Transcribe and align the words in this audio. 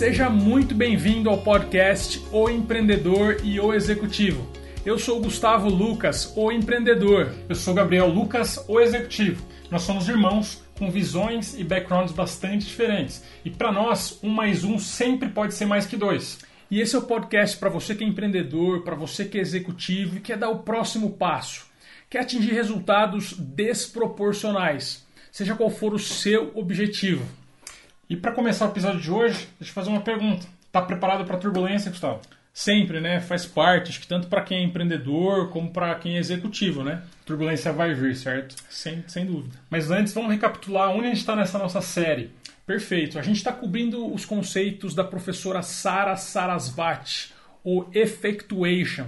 Seja 0.00 0.30
muito 0.30 0.74
bem-vindo 0.74 1.28
ao 1.28 1.42
podcast 1.42 2.24
O 2.32 2.48
Empreendedor 2.48 3.36
e 3.44 3.60
o 3.60 3.74
Executivo. 3.74 4.50
Eu 4.82 4.98
sou 4.98 5.18
o 5.18 5.22
Gustavo 5.22 5.68
Lucas, 5.68 6.32
o 6.34 6.50
empreendedor. 6.50 7.34
Eu 7.46 7.54
sou 7.54 7.74
Gabriel 7.74 8.08
Lucas, 8.08 8.64
o 8.66 8.80
executivo. 8.80 9.46
Nós 9.70 9.82
somos 9.82 10.08
irmãos 10.08 10.64
com 10.78 10.90
visões 10.90 11.52
e 11.52 11.62
backgrounds 11.62 12.14
bastante 12.14 12.64
diferentes. 12.64 13.22
E 13.44 13.50
para 13.50 13.70
nós, 13.70 14.18
um 14.22 14.30
mais 14.30 14.64
um 14.64 14.78
sempre 14.78 15.28
pode 15.28 15.52
ser 15.52 15.66
mais 15.66 15.84
que 15.84 15.98
dois. 15.98 16.38
E 16.70 16.80
esse 16.80 16.96
é 16.96 16.98
o 16.98 17.02
podcast 17.02 17.58
para 17.58 17.68
você 17.68 17.94
que 17.94 18.02
é 18.02 18.06
empreendedor, 18.06 18.82
para 18.82 18.96
você 18.96 19.26
que 19.26 19.36
é 19.36 19.42
executivo 19.42 20.16
e 20.16 20.20
quer 20.20 20.38
dar 20.38 20.48
o 20.48 20.60
próximo 20.60 21.10
passo, 21.10 21.66
quer 22.08 22.20
atingir 22.20 22.54
resultados 22.54 23.34
desproporcionais, 23.34 25.06
seja 25.30 25.54
qual 25.54 25.68
for 25.68 25.92
o 25.92 25.98
seu 25.98 26.52
objetivo. 26.54 27.39
E 28.10 28.16
para 28.16 28.32
começar 28.32 28.66
o 28.66 28.70
episódio 28.70 29.00
de 29.00 29.08
hoje, 29.08 29.46
deixa 29.56 29.70
eu 29.70 29.72
fazer 29.72 29.88
uma 29.88 30.00
pergunta. 30.00 30.44
Está 30.66 30.82
preparado 30.82 31.24
para 31.24 31.36
turbulência, 31.36 31.92
Gustavo? 31.92 32.20
Sempre, 32.52 33.00
né? 33.00 33.20
Faz 33.20 33.46
parte, 33.46 33.90
acho 33.90 34.00
que 34.00 34.08
tanto 34.08 34.26
para 34.26 34.42
quem 34.42 34.58
é 34.58 34.62
empreendedor 34.64 35.48
como 35.50 35.70
para 35.70 35.94
quem 35.94 36.16
é 36.16 36.18
executivo, 36.18 36.82
né? 36.82 37.04
Turbulência 37.24 37.72
vai 37.72 37.94
vir, 37.94 38.16
certo? 38.16 38.56
Sem, 38.68 39.04
sem 39.06 39.24
dúvida. 39.24 39.56
Mas 39.70 39.92
antes, 39.92 40.12
vamos 40.12 40.32
recapitular 40.32 40.90
onde 40.90 41.04
a 41.04 41.10
gente 41.10 41.18
está 41.18 41.36
nessa 41.36 41.56
nossa 41.56 41.80
série. 41.80 42.32
Perfeito. 42.66 43.16
A 43.16 43.22
gente 43.22 43.36
está 43.36 43.52
cobrindo 43.52 44.12
os 44.12 44.24
conceitos 44.24 44.92
da 44.92 45.04
professora 45.04 45.62
Sara 45.62 46.16
Sarasvati, 46.16 47.32
o 47.62 47.86
Effectuation. 47.94 49.06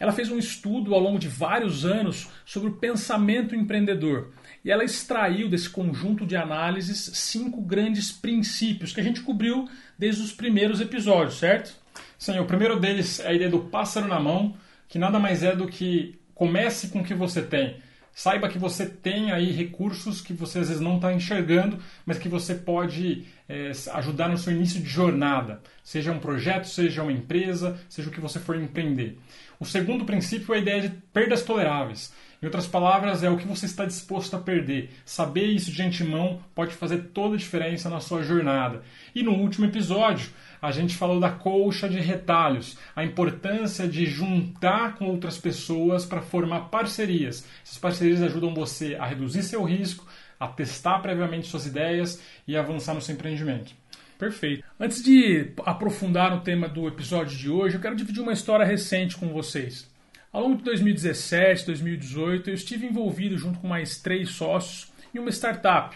Ela 0.00 0.10
fez 0.10 0.30
um 0.30 0.38
estudo 0.38 0.94
ao 0.94 1.00
longo 1.00 1.18
de 1.18 1.28
vários 1.28 1.84
anos 1.84 2.30
sobre 2.46 2.70
o 2.70 2.76
pensamento 2.76 3.54
empreendedor. 3.54 4.32
E 4.64 4.70
ela 4.70 4.84
extraiu 4.84 5.48
desse 5.48 5.68
conjunto 5.68 6.24
de 6.24 6.36
análises 6.36 7.10
cinco 7.14 7.60
grandes 7.60 8.12
princípios 8.12 8.92
que 8.92 9.00
a 9.00 9.04
gente 9.04 9.20
cobriu 9.20 9.68
desde 9.98 10.22
os 10.22 10.32
primeiros 10.32 10.80
episódios, 10.80 11.38
certo? 11.38 11.74
Sim, 12.18 12.38
o 12.38 12.46
primeiro 12.46 12.78
deles 12.78 13.18
é 13.20 13.28
a 13.28 13.32
ideia 13.32 13.50
do 13.50 13.58
pássaro 13.58 14.06
na 14.06 14.20
mão, 14.20 14.54
que 14.88 14.98
nada 14.98 15.18
mais 15.18 15.42
é 15.42 15.56
do 15.56 15.66
que 15.66 16.18
comece 16.34 16.88
com 16.88 17.00
o 17.00 17.04
que 17.04 17.14
você 17.14 17.42
tem. 17.42 17.76
Saiba 18.14 18.48
que 18.48 18.58
você 18.58 18.86
tem 18.86 19.32
aí 19.32 19.50
recursos 19.50 20.20
que 20.20 20.34
você 20.34 20.58
às 20.58 20.68
vezes 20.68 20.82
não 20.82 20.96
está 20.96 21.12
enxergando, 21.12 21.78
mas 22.04 22.18
que 22.18 22.28
você 22.28 22.54
pode 22.54 23.24
é, 23.48 23.72
ajudar 23.94 24.28
no 24.28 24.36
seu 24.36 24.52
início 24.52 24.80
de 24.80 24.88
jornada. 24.88 25.62
Seja 25.82 26.12
um 26.12 26.18
projeto, 26.18 26.66
seja 26.68 27.02
uma 27.02 27.12
empresa, 27.12 27.78
seja 27.88 28.10
o 28.10 28.12
que 28.12 28.20
você 28.20 28.38
for 28.38 28.56
empreender. 28.56 29.18
O 29.58 29.64
segundo 29.64 30.04
princípio 30.04 30.54
é 30.54 30.58
a 30.58 30.60
ideia 30.60 30.82
de 30.82 30.90
perdas 31.12 31.42
toleráveis. 31.42 32.12
Em 32.42 32.46
outras 32.46 32.66
palavras, 32.66 33.22
é 33.22 33.30
o 33.30 33.36
que 33.36 33.46
você 33.46 33.66
está 33.66 33.84
disposto 33.84 34.34
a 34.34 34.40
perder. 34.40 34.90
Saber 35.04 35.44
isso 35.44 35.70
de 35.70 35.80
antemão 35.80 36.42
pode 36.56 36.74
fazer 36.74 37.10
toda 37.14 37.36
a 37.36 37.38
diferença 37.38 37.88
na 37.88 38.00
sua 38.00 38.24
jornada. 38.24 38.82
E 39.14 39.22
no 39.22 39.30
último 39.32 39.66
episódio, 39.66 40.28
a 40.60 40.72
gente 40.72 40.96
falou 40.96 41.20
da 41.20 41.30
colcha 41.30 41.88
de 41.88 42.00
retalhos, 42.00 42.76
a 42.96 43.04
importância 43.04 43.86
de 43.86 44.06
juntar 44.06 44.96
com 44.96 45.04
outras 45.04 45.38
pessoas 45.38 46.04
para 46.04 46.20
formar 46.20 46.62
parcerias. 46.62 47.46
Essas 47.64 47.78
parcerias 47.78 48.20
ajudam 48.20 48.52
você 48.52 48.96
a 48.96 49.06
reduzir 49.06 49.44
seu 49.44 49.62
risco, 49.62 50.04
a 50.40 50.48
testar 50.48 50.98
previamente 50.98 51.46
suas 51.46 51.64
ideias 51.64 52.20
e 52.48 52.56
avançar 52.56 52.92
no 52.92 53.00
seu 53.00 53.14
empreendimento. 53.14 53.72
Perfeito. 54.18 54.64
Antes 54.80 55.00
de 55.00 55.52
aprofundar 55.64 56.32
no 56.32 56.40
tema 56.40 56.68
do 56.68 56.88
episódio 56.88 57.38
de 57.38 57.48
hoje, 57.48 57.76
eu 57.76 57.80
quero 57.80 57.94
dividir 57.94 58.20
uma 58.20 58.32
história 58.32 58.66
recente 58.66 59.16
com 59.16 59.28
vocês. 59.28 59.91
Ao 60.32 60.40
longo 60.40 60.56
de 60.56 60.64
2017, 60.64 61.66
2018, 61.66 62.48
eu 62.48 62.54
estive 62.54 62.86
envolvido 62.86 63.36
junto 63.36 63.58
com 63.58 63.68
mais 63.68 63.98
três 63.98 64.30
sócios 64.30 64.90
em 65.14 65.18
uma 65.18 65.28
startup, 65.28 65.94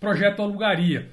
Projeto 0.00 0.42
Alugaria, 0.42 1.08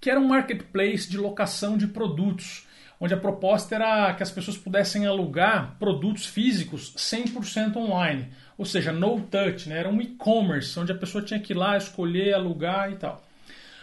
que 0.00 0.10
era 0.10 0.18
um 0.18 0.26
marketplace 0.26 1.08
de 1.08 1.16
locação 1.16 1.78
de 1.78 1.86
produtos, 1.86 2.66
onde 2.98 3.14
a 3.14 3.16
proposta 3.16 3.76
era 3.76 4.12
que 4.14 4.22
as 4.24 4.32
pessoas 4.32 4.56
pudessem 4.56 5.06
alugar 5.06 5.76
produtos 5.78 6.26
físicos 6.26 6.92
100% 6.96 7.76
online, 7.76 8.30
ou 8.58 8.64
seja, 8.64 8.90
no 8.90 9.20
touch, 9.20 9.68
né? 9.68 9.78
era 9.78 9.88
um 9.88 10.00
e-commerce, 10.00 10.76
onde 10.80 10.90
a 10.90 10.96
pessoa 10.96 11.22
tinha 11.22 11.38
que 11.38 11.52
ir 11.52 11.56
lá 11.56 11.76
escolher, 11.76 12.34
alugar 12.34 12.90
e 12.90 12.96
tal. 12.96 13.24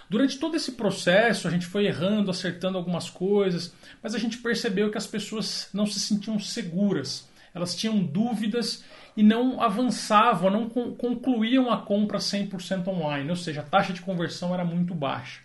Durante 0.10 0.38
todo 0.38 0.58
esse 0.58 0.74
processo, 0.74 1.48
a 1.48 1.52
gente 1.52 1.66
foi 1.66 1.86
errando, 1.86 2.32
acertando 2.32 2.78
algumas 2.78 3.10
coisas, 3.10 3.74
mas 4.04 4.14
a 4.14 4.20
gente 4.20 4.40
percebeu 4.40 4.92
que 4.92 4.98
as 4.98 5.08
pessoas 5.08 5.70
não 5.74 5.86
se 5.86 6.02
sentiam 6.02 6.38
seguras 6.38 7.29
elas 7.54 7.76
tinham 7.76 8.00
dúvidas 8.00 8.84
e 9.16 9.24
não 9.24 9.62
avançavam, 9.62 10.50
não 10.50 10.70
concluíam 10.70 11.72
a 11.72 11.78
compra 11.78 12.20
100% 12.20 12.88
online, 12.88 13.30
ou 13.30 13.36
seja, 13.36 13.62
a 13.62 13.64
taxa 13.64 13.92
de 13.92 14.02
conversão 14.02 14.54
era 14.54 14.64
muito 14.64 14.94
baixa. 14.94 15.42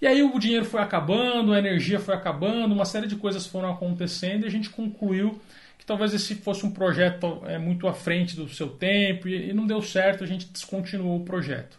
E 0.00 0.06
aí 0.06 0.22
o 0.22 0.38
dinheiro 0.38 0.64
foi 0.64 0.80
acabando, 0.80 1.52
a 1.52 1.58
energia 1.58 1.98
foi 1.98 2.14
acabando, 2.14 2.74
uma 2.74 2.84
série 2.84 3.06
de 3.06 3.16
coisas 3.16 3.46
foram 3.46 3.70
acontecendo 3.70 4.44
e 4.44 4.46
a 4.46 4.50
gente 4.50 4.70
concluiu 4.70 5.40
que 5.78 5.86
talvez 5.86 6.12
esse 6.12 6.34
fosse 6.34 6.66
um 6.66 6.70
projeto 6.70 7.42
é, 7.46 7.58
muito 7.58 7.88
à 7.88 7.94
frente 7.94 8.36
do 8.36 8.48
seu 8.48 8.68
tempo 8.68 9.28
e, 9.28 9.50
e 9.50 9.52
não 9.52 9.66
deu 9.66 9.80
certo, 9.80 10.22
a 10.22 10.26
gente 10.26 10.46
descontinuou 10.46 11.20
o 11.20 11.24
projeto. 11.24 11.78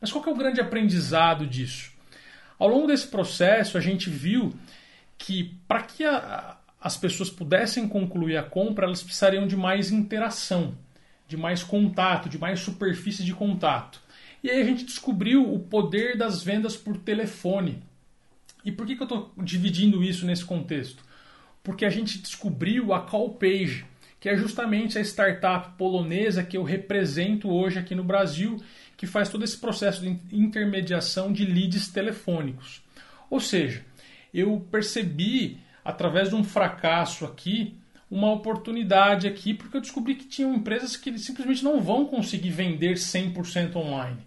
Mas 0.00 0.12
qual 0.12 0.24
é 0.26 0.30
o 0.30 0.36
grande 0.36 0.60
aprendizado 0.60 1.46
disso? 1.46 1.92
Ao 2.58 2.68
longo 2.68 2.86
desse 2.86 3.08
processo, 3.08 3.76
a 3.76 3.80
gente 3.80 4.08
viu 4.08 4.54
que 5.18 5.54
para 5.66 5.82
que 5.82 6.04
a, 6.04 6.55
as 6.80 6.96
pessoas 6.96 7.30
pudessem 7.30 7.88
concluir 7.88 8.36
a 8.36 8.42
compra, 8.42 8.86
elas 8.86 9.02
precisariam 9.02 9.46
de 9.46 9.56
mais 9.56 9.90
interação, 9.90 10.76
de 11.26 11.36
mais 11.36 11.62
contato, 11.62 12.28
de 12.28 12.38
mais 12.38 12.60
superfície 12.60 13.24
de 13.24 13.34
contato. 13.34 14.00
E 14.42 14.50
aí 14.50 14.60
a 14.60 14.64
gente 14.64 14.84
descobriu 14.84 15.52
o 15.52 15.58
poder 15.58 16.16
das 16.16 16.42
vendas 16.42 16.76
por 16.76 16.96
telefone. 16.96 17.82
E 18.64 18.70
por 18.70 18.86
que, 18.86 18.94
que 18.94 19.02
eu 19.02 19.06
estou 19.06 19.32
dividindo 19.38 20.02
isso 20.02 20.26
nesse 20.26 20.44
contexto? 20.44 21.02
Porque 21.62 21.84
a 21.84 21.90
gente 21.90 22.18
descobriu 22.18 22.92
a 22.92 23.00
Callpage, 23.00 23.84
que 24.20 24.28
é 24.28 24.36
justamente 24.36 24.98
a 24.98 25.00
startup 25.00 25.76
polonesa 25.76 26.44
que 26.44 26.56
eu 26.56 26.62
represento 26.62 27.50
hoje 27.50 27.78
aqui 27.78 27.94
no 27.94 28.04
Brasil, 28.04 28.60
que 28.96 29.06
faz 29.06 29.28
todo 29.28 29.44
esse 29.44 29.58
processo 29.58 30.00
de 30.00 30.18
intermediação 30.32 31.32
de 31.32 31.44
leads 31.44 31.88
telefônicos. 31.88 32.82
Ou 33.28 33.40
seja, 33.40 33.84
eu 34.32 34.64
percebi 34.70 35.58
através 35.86 36.28
de 36.28 36.34
um 36.34 36.42
fracasso 36.42 37.24
aqui, 37.24 37.78
uma 38.10 38.32
oportunidade 38.32 39.28
aqui, 39.28 39.54
porque 39.54 39.76
eu 39.76 39.80
descobri 39.80 40.16
que 40.16 40.26
tinham 40.26 40.52
empresas 40.52 40.96
que 40.96 41.16
simplesmente 41.16 41.62
não 41.62 41.80
vão 41.80 42.04
conseguir 42.04 42.50
vender 42.50 42.94
100% 42.94 43.76
online. 43.76 44.18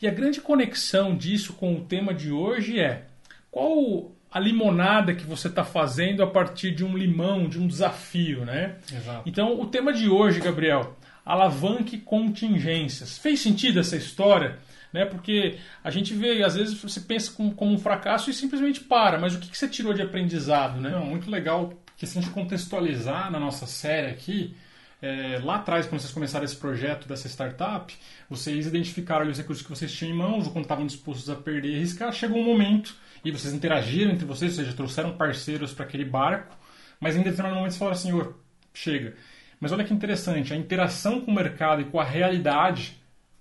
E 0.00 0.08
a 0.08 0.10
grande 0.10 0.40
conexão 0.40 1.14
disso 1.14 1.52
com 1.52 1.74
o 1.76 1.84
tema 1.84 2.14
de 2.14 2.32
hoje 2.32 2.80
é 2.80 3.04
qual 3.50 4.12
a 4.30 4.40
limonada 4.40 5.14
que 5.14 5.26
você 5.26 5.48
está 5.48 5.64
fazendo 5.64 6.22
a 6.22 6.26
partir 6.26 6.70
de 6.70 6.84
um 6.84 6.96
limão, 6.96 7.48
de 7.48 7.58
um 7.58 7.66
desafio, 7.66 8.44
né? 8.44 8.76
Exato. 8.90 9.22
Então, 9.28 9.60
o 9.60 9.66
tema 9.66 9.92
de 9.92 10.08
hoje, 10.08 10.40
Gabriel, 10.40 10.96
alavanque 11.24 11.98
contingências. 11.98 13.18
Fez 13.18 13.40
sentido 13.40 13.80
essa 13.80 13.96
história? 13.96 14.58
Né? 14.92 15.04
Porque 15.04 15.58
a 15.82 15.90
gente 15.90 16.14
vê, 16.14 16.42
às 16.42 16.54
vezes 16.54 16.80
você 16.80 17.00
pensa 17.00 17.32
como, 17.32 17.54
como 17.54 17.72
um 17.72 17.78
fracasso 17.78 18.30
e 18.30 18.34
simplesmente 18.34 18.80
para, 18.80 19.18
mas 19.18 19.34
o 19.34 19.38
que, 19.38 19.48
que 19.48 19.58
você 19.58 19.68
tirou 19.68 19.92
de 19.92 20.02
aprendizado, 20.02 20.80
né? 20.80 20.90
Não, 20.90 21.04
muito 21.04 21.30
legal, 21.30 21.72
porque 21.86 22.06
se 22.06 22.18
a 22.18 22.22
gente 22.22 22.32
contextualizar 22.32 23.30
na 23.30 23.38
nossa 23.38 23.66
série 23.66 24.08
aqui, 24.08 24.56
é, 25.00 25.40
lá 25.42 25.56
atrás, 25.56 25.86
quando 25.86 26.00
vocês 26.00 26.12
começaram 26.12 26.44
esse 26.44 26.56
projeto 26.56 27.06
dessa 27.06 27.28
startup, 27.28 27.94
vocês 28.28 28.66
identificaram 28.66 29.28
os 29.28 29.38
recursos 29.38 29.64
que 29.64 29.70
vocês 29.70 29.92
tinham 29.92 30.14
em 30.14 30.18
mãos, 30.18 30.46
ou 30.46 30.52
quando 30.52 30.64
estavam 30.64 30.86
dispostos 30.86 31.30
a 31.30 31.36
perder 31.36 31.72
e 31.72 31.76
arriscar, 31.76 32.12
chegou 32.12 32.38
um 32.38 32.44
momento 32.44 32.94
e 33.24 33.30
vocês 33.30 33.52
interagiram 33.52 34.10
entre 34.10 34.24
vocês, 34.24 34.58
ou 34.58 34.64
seja, 34.64 34.76
trouxeram 34.76 35.16
parceiros 35.16 35.72
para 35.72 35.84
aquele 35.84 36.04
barco, 36.04 36.56
mas 37.00 37.14
em 37.14 37.22
determinado 37.22 37.54
momento 37.54 37.72
vocês 37.72 37.78
falaram 37.78 38.24
assim, 38.24 38.34
chega. 38.74 39.14
Mas 39.60 39.72
olha 39.72 39.84
que 39.84 39.94
interessante, 39.94 40.52
a 40.52 40.56
interação 40.56 41.20
com 41.20 41.30
o 41.30 41.34
mercado 41.34 41.82
e 41.82 41.84
com 41.84 42.00
a 42.00 42.04
realidade 42.04 42.97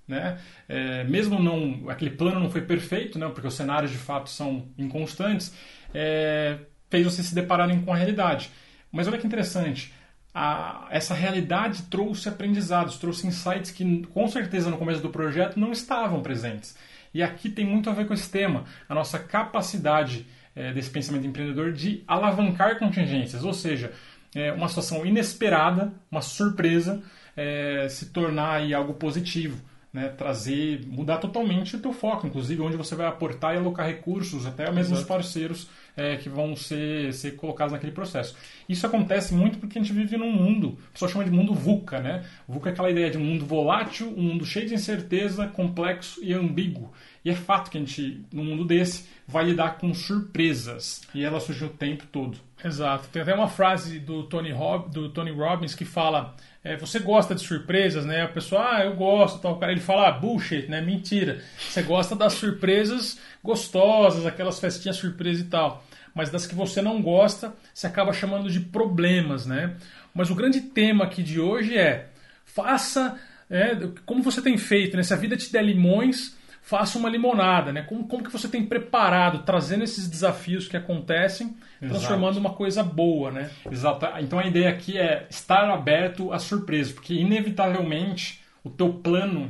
né? 0.07 0.39
É, 0.69 1.03
mesmo 1.03 1.39
não 1.41 1.89
aquele 1.89 2.11
plano 2.11 2.39
não 2.39 2.49
foi 2.49 2.61
perfeito, 2.61 3.19
né? 3.19 3.27
porque 3.27 3.47
os 3.47 3.53
cenários 3.53 3.91
de 3.91 3.97
fato 3.97 4.29
são 4.29 4.69
inconstantes, 4.77 5.53
é, 5.93 6.57
fez 6.89 7.05
vocês 7.05 7.27
se 7.27 7.35
depararem 7.35 7.81
com 7.81 7.91
a 7.91 7.95
realidade. 7.97 8.49
Mas 8.91 9.07
olha 9.07 9.17
que 9.17 9.27
interessante, 9.27 9.93
a, 10.33 10.87
essa 10.89 11.13
realidade 11.13 11.83
trouxe 11.83 12.29
aprendizados, 12.29 12.97
trouxe 12.97 13.27
insights 13.27 13.71
que 13.71 14.05
com 14.13 14.27
certeza 14.27 14.69
no 14.69 14.77
começo 14.77 15.01
do 15.01 15.09
projeto 15.09 15.59
não 15.59 15.71
estavam 15.71 16.21
presentes. 16.21 16.77
E 17.13 17.21
aqui 17.21 17.49
tem 17.49 17.65
muito 17.65 17.89
a 17.89 17.93
ver 17.93 18.07
com 18.07 18.13
esse 18.13 18.29
tema, 18.29 18.65
a 18.87 18.95
nossa 18.95 19.19
capacidade 19.19 20.25
é, 20.55 20.71
desse 20.73 20.89
pensamento 20.89 21.25
empreendedor 21.25 21.73
de 21.73 22.03
alavancar 22.07 22.79
contingências, 22.79 23.43
ou 23.43 23.53
seja, 23.53 23.91
é, 24.35 24.51
uma 24.51 24.67
situação 24.67 25.05
inesperada, 25.05 25.91
uma 26.11 26.21
surpresa, 26.21 27.01
é, 27.35 27.87
se 27.89 28.07
tornar 28.07 28.61
algo 28.73 28.93
positivo 28.93 29.61
né, 29.91 30.09
trazer, 30.09 30.85
mudar 30.85 31.17
totalmente 31.17 31.75
o 31.75 31.79
teu 31.79 31.93
foco, 31.93 32.27
inclusive 32.27 32.61
onde 32.61 32.77
você 32.77 32.95
vai 32.95 33.07
aportar 33.07 33.55
e 33.55 33.57
alocar 33.57 33.87
recursos, 33.87 34.45
até 34.45 34.69
mesmo 34.71 34.95
os 34.95 35.03
parceiros 35.03 35.67
é, 35.95 36.17
que 36.17 36.29
vão 36.29 36.55
ser, 36.55 37.13
ser 37.13 37.35
colocados 37.35 37.73
naquele 37.73 37.91
processo. 37.91 38.35
Isso 38.67 38.85
acontece 38.85 39.33
muito 39.33 39.57
porque 39.57 39.79
a 39.79 39.81
gente 39.81 39.93
vive 39.93 40.17
num 40.17 40.31
mundo, 40.31 40.77
o 40.89 40.91
pessoal 40.93 41.09
chama 41.09 41.25
de 41.25 41.31
mundo 41.31 41.53
VUCA, 41.53 41.99
né? 41.99 42.25
VUCA 42.47 42.69
é 42.69 42.73
aquela 42.73 42.91
ideia 42.91 43.09
de 43.09 43.17
um 43.17 43.23
mundo 43.23 43.45
volátil, 43.45 44.13
um 44.15 44.21
mundo 44.21 44.45
cheio 44.45 44.67
de 44.67 44.75
incerteza, 44.75 45.47
complexo 45.47 46.23
e 46.23 46.33
ambíguo. 46.33 46.91
E 47.23 47.29
é 47.29 47.35
fato 47.35 47.71
que 47.71 47.77
a 47.77 47.81
gente, 47.81 48.23
num 48.31 48.43
mundo 48.43 48.65
desse, 48.65 49.05
vai 49.27 49.45
lidar 49.45 49.77
com 49.77 49.93
surpresas. 49.93 51.01
E 51.13 51.23
ela 51.23 51.39
surge 51.39 51.65
o 51.65 51.69
tempo 51.69 52.05
todo. 52.11 52.46
Exato. 52.63 53.07
Tem 53.09 53.21
até 53.21 53.33
uma 53.33 53.47
frase 53.47 53.99
do 53.99 54.23
Tony, 54.23 54.51
Rob, 54.51 54.89
do 54.89 55.09
Tony 55.09 55.31
Robbins 55.31 55.75
que 55.75 55.85
fala: 55.85 56.35
é, 56.63 56.75
você 56.75 56.99
gosta 56.99 57.35
de 57.35 57.41
surpresas, 57.41 58.05
né? 58.05 58.23
A 58.23 58.27
pessoa, 58.27 58.77
ah, 58.77 58.83
eu 58.83 58.95
gosto, 58.95 59.39
tal. 59.39 59.53
O 59.53 59.59
cara 59.59 59.71
ele 59.71 59.81
fala, 59.81 60.07
ah, 60.07 60.11
bullshit, 60.11 60.67
né? 60.67 60.81
Mentira. 60.81 61.41
Você 61.57 61.81
gosta 61.83 62.15
das 62.15 62.33
surpresas 62.33 63.19
gostosas, 63.43 64.25
aquelas 64.25 64.59
festinhas 64.59 64.97
surpresa 64.97 65.41
e 65.41 65.45
tal. 65.45 65.83
Mas 66.13 66.31
das 66.31 66.47
que 66.47 66.55
você 66.55 66.81
não 66.81 67.01
gosta, 67.01 67.53
você 67.73 67.85
acaba 67.85 68.11
chamando 68.11 68.49
de 68.49 68.59
problemas, 68.59 69.45
né? 69.45 69.75
Mas 70.13 70.31
o 70.31 70.35
grande 70.35 70.59
tema 70.59 71.05
aqui 71.05 71.21
de 71.21 71.39
hoje 71.39 71.77
é: 71.77 72.09
faça, 72.43 73.19
é, 73.49 73.77
como 74.03 74.23
você 74.23 74.41
tem 74.41 74.57
feito, 74.57 74.97
né? 74.97 75.03
Se 75.03 75.13
a 75.13 75.17
vida 75.17 75.37
te 75.37 75.51
der 75.51 75.63
limões, 75.63 76.35
faça 76.67 76.99
uma 76.99 77.07
limonada, 77.07 77.71
né? 77.71 77.81
Como, 77.83 78.05
como 78.09 78.21
que 78.21 78.29
você 78.29 78.49
tem 78.49 78.65
preparado, 78.65 79.43
trazendo 79.43 79.85
esses 79.85 80.05
desafios 80.05 80.67
que 80.67 80.75
acontecem, 80.75 81.55
Exato. 81.81 81.97
transformando 81.97 82.37
uma 82.37 82.49
coisa 82.49 82.83
boa, 82.83 83.31
né? 83.31 83.49
Exato. 83.71 84.05
Então 84.19 84.37
a 84.37 84.45
ideia 84.45 84.69
aqui 84.69 84.97
é 84.97 85.25
estar 85.29 85.69
aberto 85.69 86.33
à 86.33 86.39
surpresa, 86.39 86.93
porque 86.93 87.13
inevitavelmente 87.13 88.43
o 88.65 88.69
teu 88.69 88.91
plano 88.91 89.49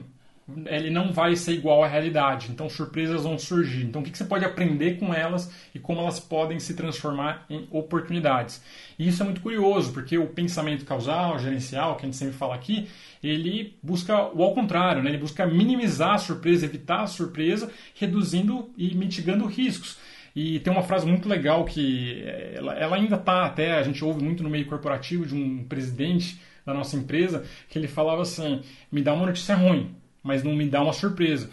ele 0.68 0.92
não 0.92 1.12
vai 1.12 1.36
ser 1.36 1.54
igual 1.54 1.84
à 1.84 1.88
realidade. 1.88 2.52
Então 2.52 2.70
surpresas 2.70 3.24
vão 3.24 3.38
surgir. 3.40 3.84
Então 3.84 4.02
o 4.02 4.06
que 4.06 4.16
você 4.16 4.24
pode 4.24 4.46
aprender 4.46 5.00
com 5.00 5.12
elas 5.12 5.52
e 5.74 5.80
como 5.80 6.00
elas 6.02 6.20
podem 6.20 6.60
se 6.60 6.76
transformar 6.76 7.46
em 7.50 7.68
oportunidades. 7.72 8.64
E 8.98 9.08
isso 9.08 9.24
é 9.24 9.26
muito 9.26 9.42
curioso, 9.42 9.92
porque 9.92 10.20
o 10.20 10.28
pensamento 10.28 10.86
causal, 10.86 11.40
gerencial, 11.40 11.96
que 11.96 12.04
a 12.04 12.06
gente 12.06 12.16
sempre 12.16 12.36
fala 12.36 12.54
aqui, 12.54 12.88
ele 13.24 13.78
busca 13.82 14.30
o 14.34 14.44
ao 14.44 14.54
contrário, 14.54 15.02
né? 15.02 15.10
ele 15.10 15.18
busca 15.18 15.46
minimizar 15.46 16.14
a 16.14 16.18
surpresa, 16.18 16.66
evitar 16.66 17.02
a 17.02 17.08
surpresa, 17.08 17.72
reduzindo 17.96 18.70
e 18.78 18.94
mitigando 18.96 19.46
riscos. 19.46 19.98
E 20.36 20.60
tem 20.60 20.72
uma 20.72 20.84
frase 20.84 21.06
muito 21.08 21.28
legal 21.28 21.66
que 21.66 22.22
eh, 22.24 22.54
ela, 22.58 22.74
ela 22.76 22.96
ainda 22.96 23.16
está 23.16 23.46
até, 23.46 23.74
a 23.74 23.84
gente 23.84 24.04
ouve 24.06 24.24
muito 24.24 24.44
no 24.44 24.50
meio 24.50 24.68
corporativo 24.68 25.26
de 25.26 25.34
um 25.34 25.64
presidente 25.64 26.40
da 26.64 26.74
nossa 26.74 26.96
empresa, 26.96 27.44
que 27.70 27.80
ele 27.80 27.88
falava 27.88 28.22
assim, 28.22 28.62
me 28.92 29.02
dá 29.02 29.14
uma 29.14 29.26
notícia 29.26 29.56
ruim, 29.56 29.96
mas 30.22 30.44
não 30.44 30.54
me 30.54 30.68
dá 30.68 30.84
uma 30.84 30.94
surpresa. 30.94 31.50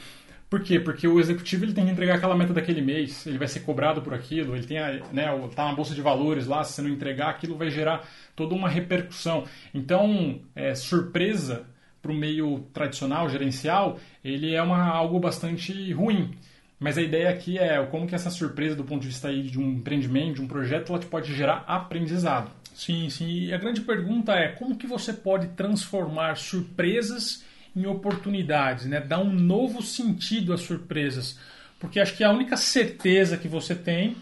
Por 0.55 0.63
quê? 0.63 0.79
Porque 0.79 1.09
o 1.09 1.19
executivo 1.19 1.65
ele 1.65 1.73
tem 1.73 1.85
que 1.85 1.91
entregar 1.91 2.15
aquela 2.15 2.37
meta 2.37 2.53
daquele 2.53 2.81
mês, 2.81 3.27
ele 3.27 3.39
vai 3.39 3.49
ser 3.49 3.59
cobrado 3.59 4.01
por 4.01 4.15
aquilo, 4.15 4.55
ele 4.55 4.65
tem 4.65 4.79
a, 4.79 5.03
né, 5.13 5.27
tá 5.53 5.65
na 5.65 5.75
bolsa 5.75 5.97
de 5.97 6.01
valores 6.01 6.47
lá, 6.47 6.63
se 6.63 6.81
não 6.81 6.89
entregar, 6.89 7.29
aquilo 7.29 7.57
vai 7.57 7.71
gerar 7.71 8.09
toda 8.37 8.55
uma 8.55 8.69
repercussão. 8.69 9.47
Então, 9.75 10.41
é, 10.55 10.73
surpresa 10.77 11.67
para 12.01 12.13
o 12.13 12.15
meio 12.15 12.61
tradicional, 12.73 13.29
gerencial, 13.29 13.99
ele 14.25 14.55
é 14.55 14.63
uma, 14.63 14.81
algo 14.81 15.19
bastante 15.19 15.93
ruim. 15.93 16.31
Mas 16.79 16.97
a 16.97 17.03
ideia 17.03 17.31
aqui 17.31 17.59
é 17.59 17.85
como 17.87 18.07
que 18.07 18.15
essa 18.15 18.31
surpresa 18.31 18.77
do 18.77 18.85
ponto 18.85 19.03
de 19.03 19.09
vista 19.09 19.27
aí 19.27 19.43
de 19.43 19.59
um 19.59 19.73
empreendimento, 19.73 20.37
de 20.37 20.43
um 20.43 20.47
projeto, 20.47 20.93
ela 20.93 21.01
te 21.01 21.07
pode 21.07 21.35
gerar 21.35 21.65
aprendizado. 21.67 22.53
Sim, 22.73 23.11
sim. 23.11 23.27
E 23.27 23.53
a 23.53 23.59
grande 23.59 23.81
pergunta 23.81 24.33
é 24.33 24.53
como 24.53 24.77
que 24.77 24.87
você 24.87 25.13
pode 25.13 25.49
transformar 25.49 26.37
surpresas 26.37 27.43
em 27.77 27.87
oportunidades, 27.87 28.87
né? 28.87 29.01
Dar 29.01 29.21
um 29.21 29.33
novo 29.33 29.83
sentido 29.83 30.53
às 30.53 30.61
surpresas. 30.61 31.39
Porque 31.79 32.01
acho 32.01 32.17
que 32.17 32.25
a 32.25 32.31
única 32.31 32.57
certeza 32.57 33.37
que 33.37 33.49
você 33.49 33.75
tem 33.75 34.17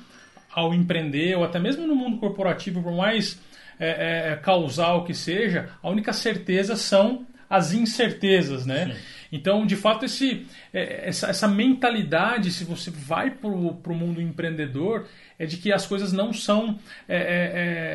ao 0.53 0.75
empreender, 0.75 1.37
ou 1.37 1.45
até 1.45 1.59
mesmo 1.59 1.87
no 1.87 1.95
mundo 1.95 2.19
corporativo, 2.19 2.83
por 2.83 2.93
mais 2.93 3.41
é, 3.79 3.89
é, 3.89 4.33
é 4.33 4.37
causal 4.37 5.05
que 5.05 5.15
seja, 5.15 5.71
a 5.83 5.89
única 5.89 6.13
certeza 6.13 6.77
são 6.77 7.27
as 7.49 7.73
incertezas, 7.73 8.65
né? 8.65 8.87
Sim. 8.87 9.01
Então, 9.32 9.64
de 9.64 9.76
fato, 9.76 10.05
esse, 10.05 10.46
é, 10.75 11.08
essa, 11.08 11.29
essa 11.29 11.49
mentalidade, 11.49 12.52
se 12.52 12.64
você 12.64 12.90
vai 12.90 13.31
para 13.31 13.49
o 13.49 13.94
mundo 13.94 14.20
empreendedor, 14.20 15.06
é 15.38 15.46
de 15.46 15.56
que 15.56 15.73
as 15.73 15.87
coisas 15.87 16.12
não 16.12 16.34
são 16.34 16.79
é, 17.08 17.17
é, 17.17 17.20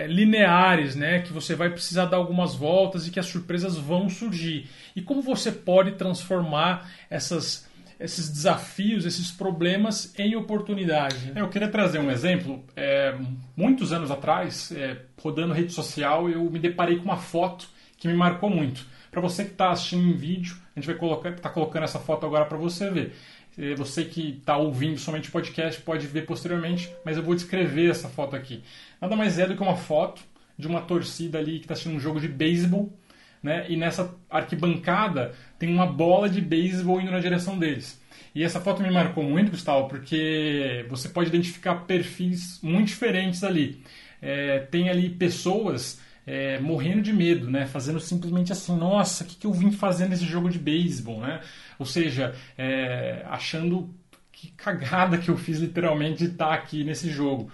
é, 0.03 0.07
lineares, 0.07 0.95
né? 0.95 1.21
Que 1.21 1.31
você 1.31 1.53
vai 1.53 1.69
precisar 1.69 2.05
dar 2.05 2.17
algumas 2.17 2.55
voltas 2.55 3.07
e 3.07 3.11
que 3.11 3.19
as 3.19 3.27
surpresas 3.27 3.77
vão 3.77 4.09
surgir. 4.09 4.67
E 4.95 5.01
como 5.01 5.21
você 5.21 5.51
pode 5.51 5.91
transformar 5.91 6.91
essas 7.07 7.67
esses 7.99 8.29
desafios, 8.29 9.05
esses 9.05 9.31
problemas 9.31 10.13
em 10.19 10.35
oportunidades. 10.35 11.23
Né? 11.25 11.41
Eu 11.41 11.49
queria 11.49 11.67
trazer 11.67 11.99
um 11.99 12.11
exemplo. 12.11 12.63
É, 12.75 13.15
muitos 13.55 13.91
anos 13.91 14.11
atrás, 14.11 14.71
é, 14.71 14.97
rodando 15.19 15.51
rede 15.51 15.73
social, 15.73 16.29
eu 16.29 16.43
me 16.43 16.59
deparei 16.59 16.97
com 16.97 17.05
uma 17.05 17.17
foto 17.17 17.67
que 17.97 18.07
me 18.07 18.13
marcou 18.13 18.51
muito. 18.51 18.85
Para 19.11 19.21
você 19.21 19.45
que 19.45 19.51
está 19.51 19.71
assistindo 19.71 20.07
em 20.07 20.13
vídeo, 20.13 20.55
a 20.75 20.79
gente 20.79 20.87
vai 20.87 20.95
colocar, 20.95 21.33
tá 21.33 21.49
colocando 21.49 21.83
essa 21.83 21.99
foto 21.99 22.25
agora 22.25 22.45
para 22.45 22.57
você 22.57 22.89
ver. 22.89 23.15
Você 23.75 24.05
que 24.05 24.37
está 24.37 24.55
ouvindo 24.55 24.99
somente 24.99 25.29
o 25.29 25.31
podcast 25.31 25.81
pode 25.81 26.05
ver 26.05 26.27
posteriormente, 26.27 26.93
mas 27.03 27.17
eu 27.17 27.23
vou 27.23 27.33
descrever 27.33 27.89
essa 27.89 28.07
foto 28.07 28.35
aqui. 28.35 28.61
Nada 29.01 29.15
mais 29.15 29.39
é 29.39 29.47
do 29.47 29.55
que 29.55 29.63
uma 29.63 29.75
foto 29.75 30.21
de 30.57 30.67
uma 30.67 30.81
torcida 30.81 31.39
ali 31.39 31.53
que 31.53 31.65
está 31.65 31.73
assistindo 31.73 31.95
um 31.95 31.99
jogo 31.99 32.19
de 32.19 32.27
beisebol, 32.27 32.93
né? 33.41 33.65
E 33.67 33.75
nessa 33.75 34.13
arquibancada 34.29 35.33
tem 35.57 35.73
uma 35.73 35.87
bola 35.87 36.29
de 36.29 36.39
beisebol 36.39 37.01
indo 37.01 37.11
na 37.11 37.19
direção 37.19 37.57
deles. 37.57 37.99
E 38.35 38.43
essa 38.43 38.61
foto 38.61 38.83
me 38.83 38.91
marcou 38.91 39.23
muito, 39.23 39.49
Gustavo, 39.49 39.87
porque 39.87 40.85
você 40.89 41.09
pode 41.09 41.29
identificar 41.29 41.73
perfis 41.85 42.59
muito 42.61 42.87
diferentes 42.89 43.43
ali. 43.43 43.81
É, 44.21 44.59
tem 44.59 44.89
ali 44.89 45.09
pessoas 45.09 45.99
é, 46.27 46.59
morrendo 46.59 47.01
de 47.01 47.13
medo, 47.13 47.49
né? 47.49 47.65
Fazendo 47.65 48.01
simplesmente 48.01 48.51
assim, 48.51 48.77
nossa, 48.77 49.23
o 49.23 49.27
que, 49.27 49.37
que 49.37 49.47
eu 49.47 49.53
vim 49.53 49.71
fazer 49.71 50.09
nesse 50.09 50.25
jogo 50.25 50.49
de 50.49 50.59
beisebol, 50.59 51.21
né? 51.21 51.39
Ou 51.79 51.85
seja, 51.85 52.35
é, 52.57 53.25
achando 53.29 53.89
que 54.31 54.51
cagada 54.51 55.17
que 55.17 55.29
eu 55.29 55.37
fiz 55.37 55.57
literalmente 55.59 56.17
de 56.17 56.25
estar 56.25 56.53
aqui 56.53 56.83
nesse 56.83 57.09
jogo. 57.09 57.49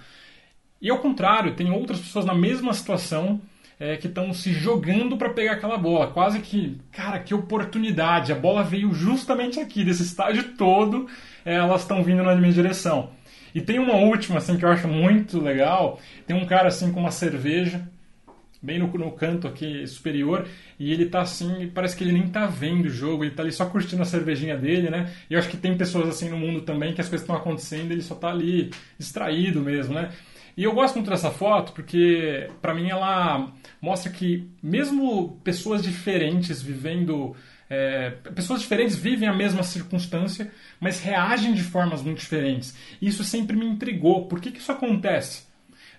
E 0.81 0.90
ao 0.90 0.98
contrário, 0.98 1.56
tem 1.56 1.72
outras 1.72 2.00
pessoas 2.00 2.25
na 2.25 2.34
mesma 2.34 2.74
situação 2.74 3.40
é, 3.80 3.96
que 3.96 4.08
estão 4.08 4.34
se 4.34 4.52
jogando 4.52 5.18
para 5.18 5.30
pegar 5.30 5.54
aquela 5.54 5.78
bola. 5.78 6.08
Quase 6.08 6.40
que, 6.40 6.81
cara, 6.92 7.19
que 7.19 7.34
oportunidade! 7.34 8.34
A 8.34 8.36
bola 8.36 8.64
veio 8.64 8.92
justamente 8.92 9.60
aqui, 9.60 9.86
desse 9.86 10.02
estádio 10.02 10.56
todo, 10.58 11.08
é, 11.46 11.56
elas 11.56 11.81
estão 11.81 12.04
vindo 12.04 12.24
na 12.24 12.36
minha 12.36 12.52
direção. 12.52 13.12
E 13.54 13.62
tem 13.62 13.78
uma 13.78 13.96
última, 13.96 14.40
assim, 14.40 14.58
que 14.58 14.66
eu 14.66 14.69
acho 14.69 14.88
muito 14.88 15.40
legal. 15.40 16.00
Tem 16.26 16.36
um 16.36 16.46
cara, 16.46 16.69
assim, 16.69 16.92
com 16.92 17.00
uma 17.00 17.12
cerveja, 17.12 17.88
bem 18.63 18.80
no, 18.80 18.88
no, 18.88 19.12
canto 19.12 19.48
aqui 19.48 19.86
superior, 19.86 20.48
e 20.80 20.92
ele 20.92 21.06
tá 21.07 21.21
assim, 21.21 21.69
parece 21.74 21.98
que 21.98 22.04
ele 22.04 22.13
nem 22.13 22.30
tá 22.30 22.45
vendo 22.45 22.86
o 22.86 22.89
jogo, 22.89 23.25
ele 23.25 23.36
tá 23.36 23.44
ali 23.44 23.51
só 23.51 23.65
curtindo 23.65 24.01
a 24.01 24.06
cervejinha 24.06 24.57
dele, 24.57 24.89
né? 24.89 25.13
E 25.30 25.33
eu 25.33 25.39
acho 25.39 25.50
que 25.50 25.57
tem 25.57 25.77
pessoas 25.77 26.07
assim 26.07 26.30
no 26.30 26.38
mundo 26.38 26.61
também 26.61 26.94
que 26.94 27.02
as 27.02 27.09
coisas 27.09 27.23
estão 27.23 27.35
acontecendo 27.35 27.92
ele 27.92 28.02
só 28.02 28.16
tá 28.16 28.30
ali 28.30 28.71
distraído 28.97 29.59
mesmo, 29.59 29.94
né? 29.94 30.09
E 30.56 30.64
eu 30.64 30.73
gosto 30.73 30.95
muito 30.95 31.09
dessa 31.09 31.31
foto 31.31 31.73
porque, 31.73 32.49
para 32.61 32.73
mim, 32.73 32.90
ela 32.90 33.52
mostra 33.81 34.11
que 34.11 34.49
mesmo 34.61 35.40
pessoas 35.44 35.81
diferentes 35.81 36.61
vivendo. 36.61 37.35
É, 37.69 38.11
pessoas 38.35 38.61
diferentes 38.61 38.95
vivem 38.95 39.28
a 39.28 39.33
mesma 39.33 39.64
circunstância, 39.64 40.52
mas 40.80 41.02
reagem 41.02 41.54
de 41.54 41.64
formas 41.64 42.04
muito 42.04 42.19
diferentes. 42.19 42.76
Isso 43.02 43.23
sempre 43.23 43.56
me 43.56 43.66
intrigou. 43.66 44.28
Por 44.28 44.40
que, 44.40 44.52
que 44.52 44.59
isso 44.59 44.71
acontece? 44.71 45.47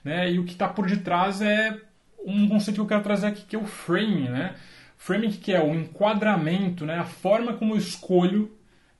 Né? 0.05 0.31
E 0.33 0.39
o 0.39 0.45
que 0.45 0.53
está 0.53 0.69
por 0.69 0.87
detrás 0.87 1.43
é 1.43 1.77
um 2.25 2.49
conceito 2.49 2.77
que 2.77 2.81
eu 2.81 2.87
quero 2.87 3.03
trazer 3.03 3.27
aqui, 3.29 3.45
que 3.45 3.57
é 3.57 3.59
o 3.59 3.67
framing, 3.67 4.29
né? 4.29 4.55
Framing 4.97 5.31
que 5.31 5.53
é 5.53 5.63
o 5.63 5.75
enquadramento, 5.75 6.87
né? 6.87 6.99
A 6.99 7.05
forma 7.05 7.55
como 7.55 7.75
eu 7.75 7.79
escolho 7.79 8.51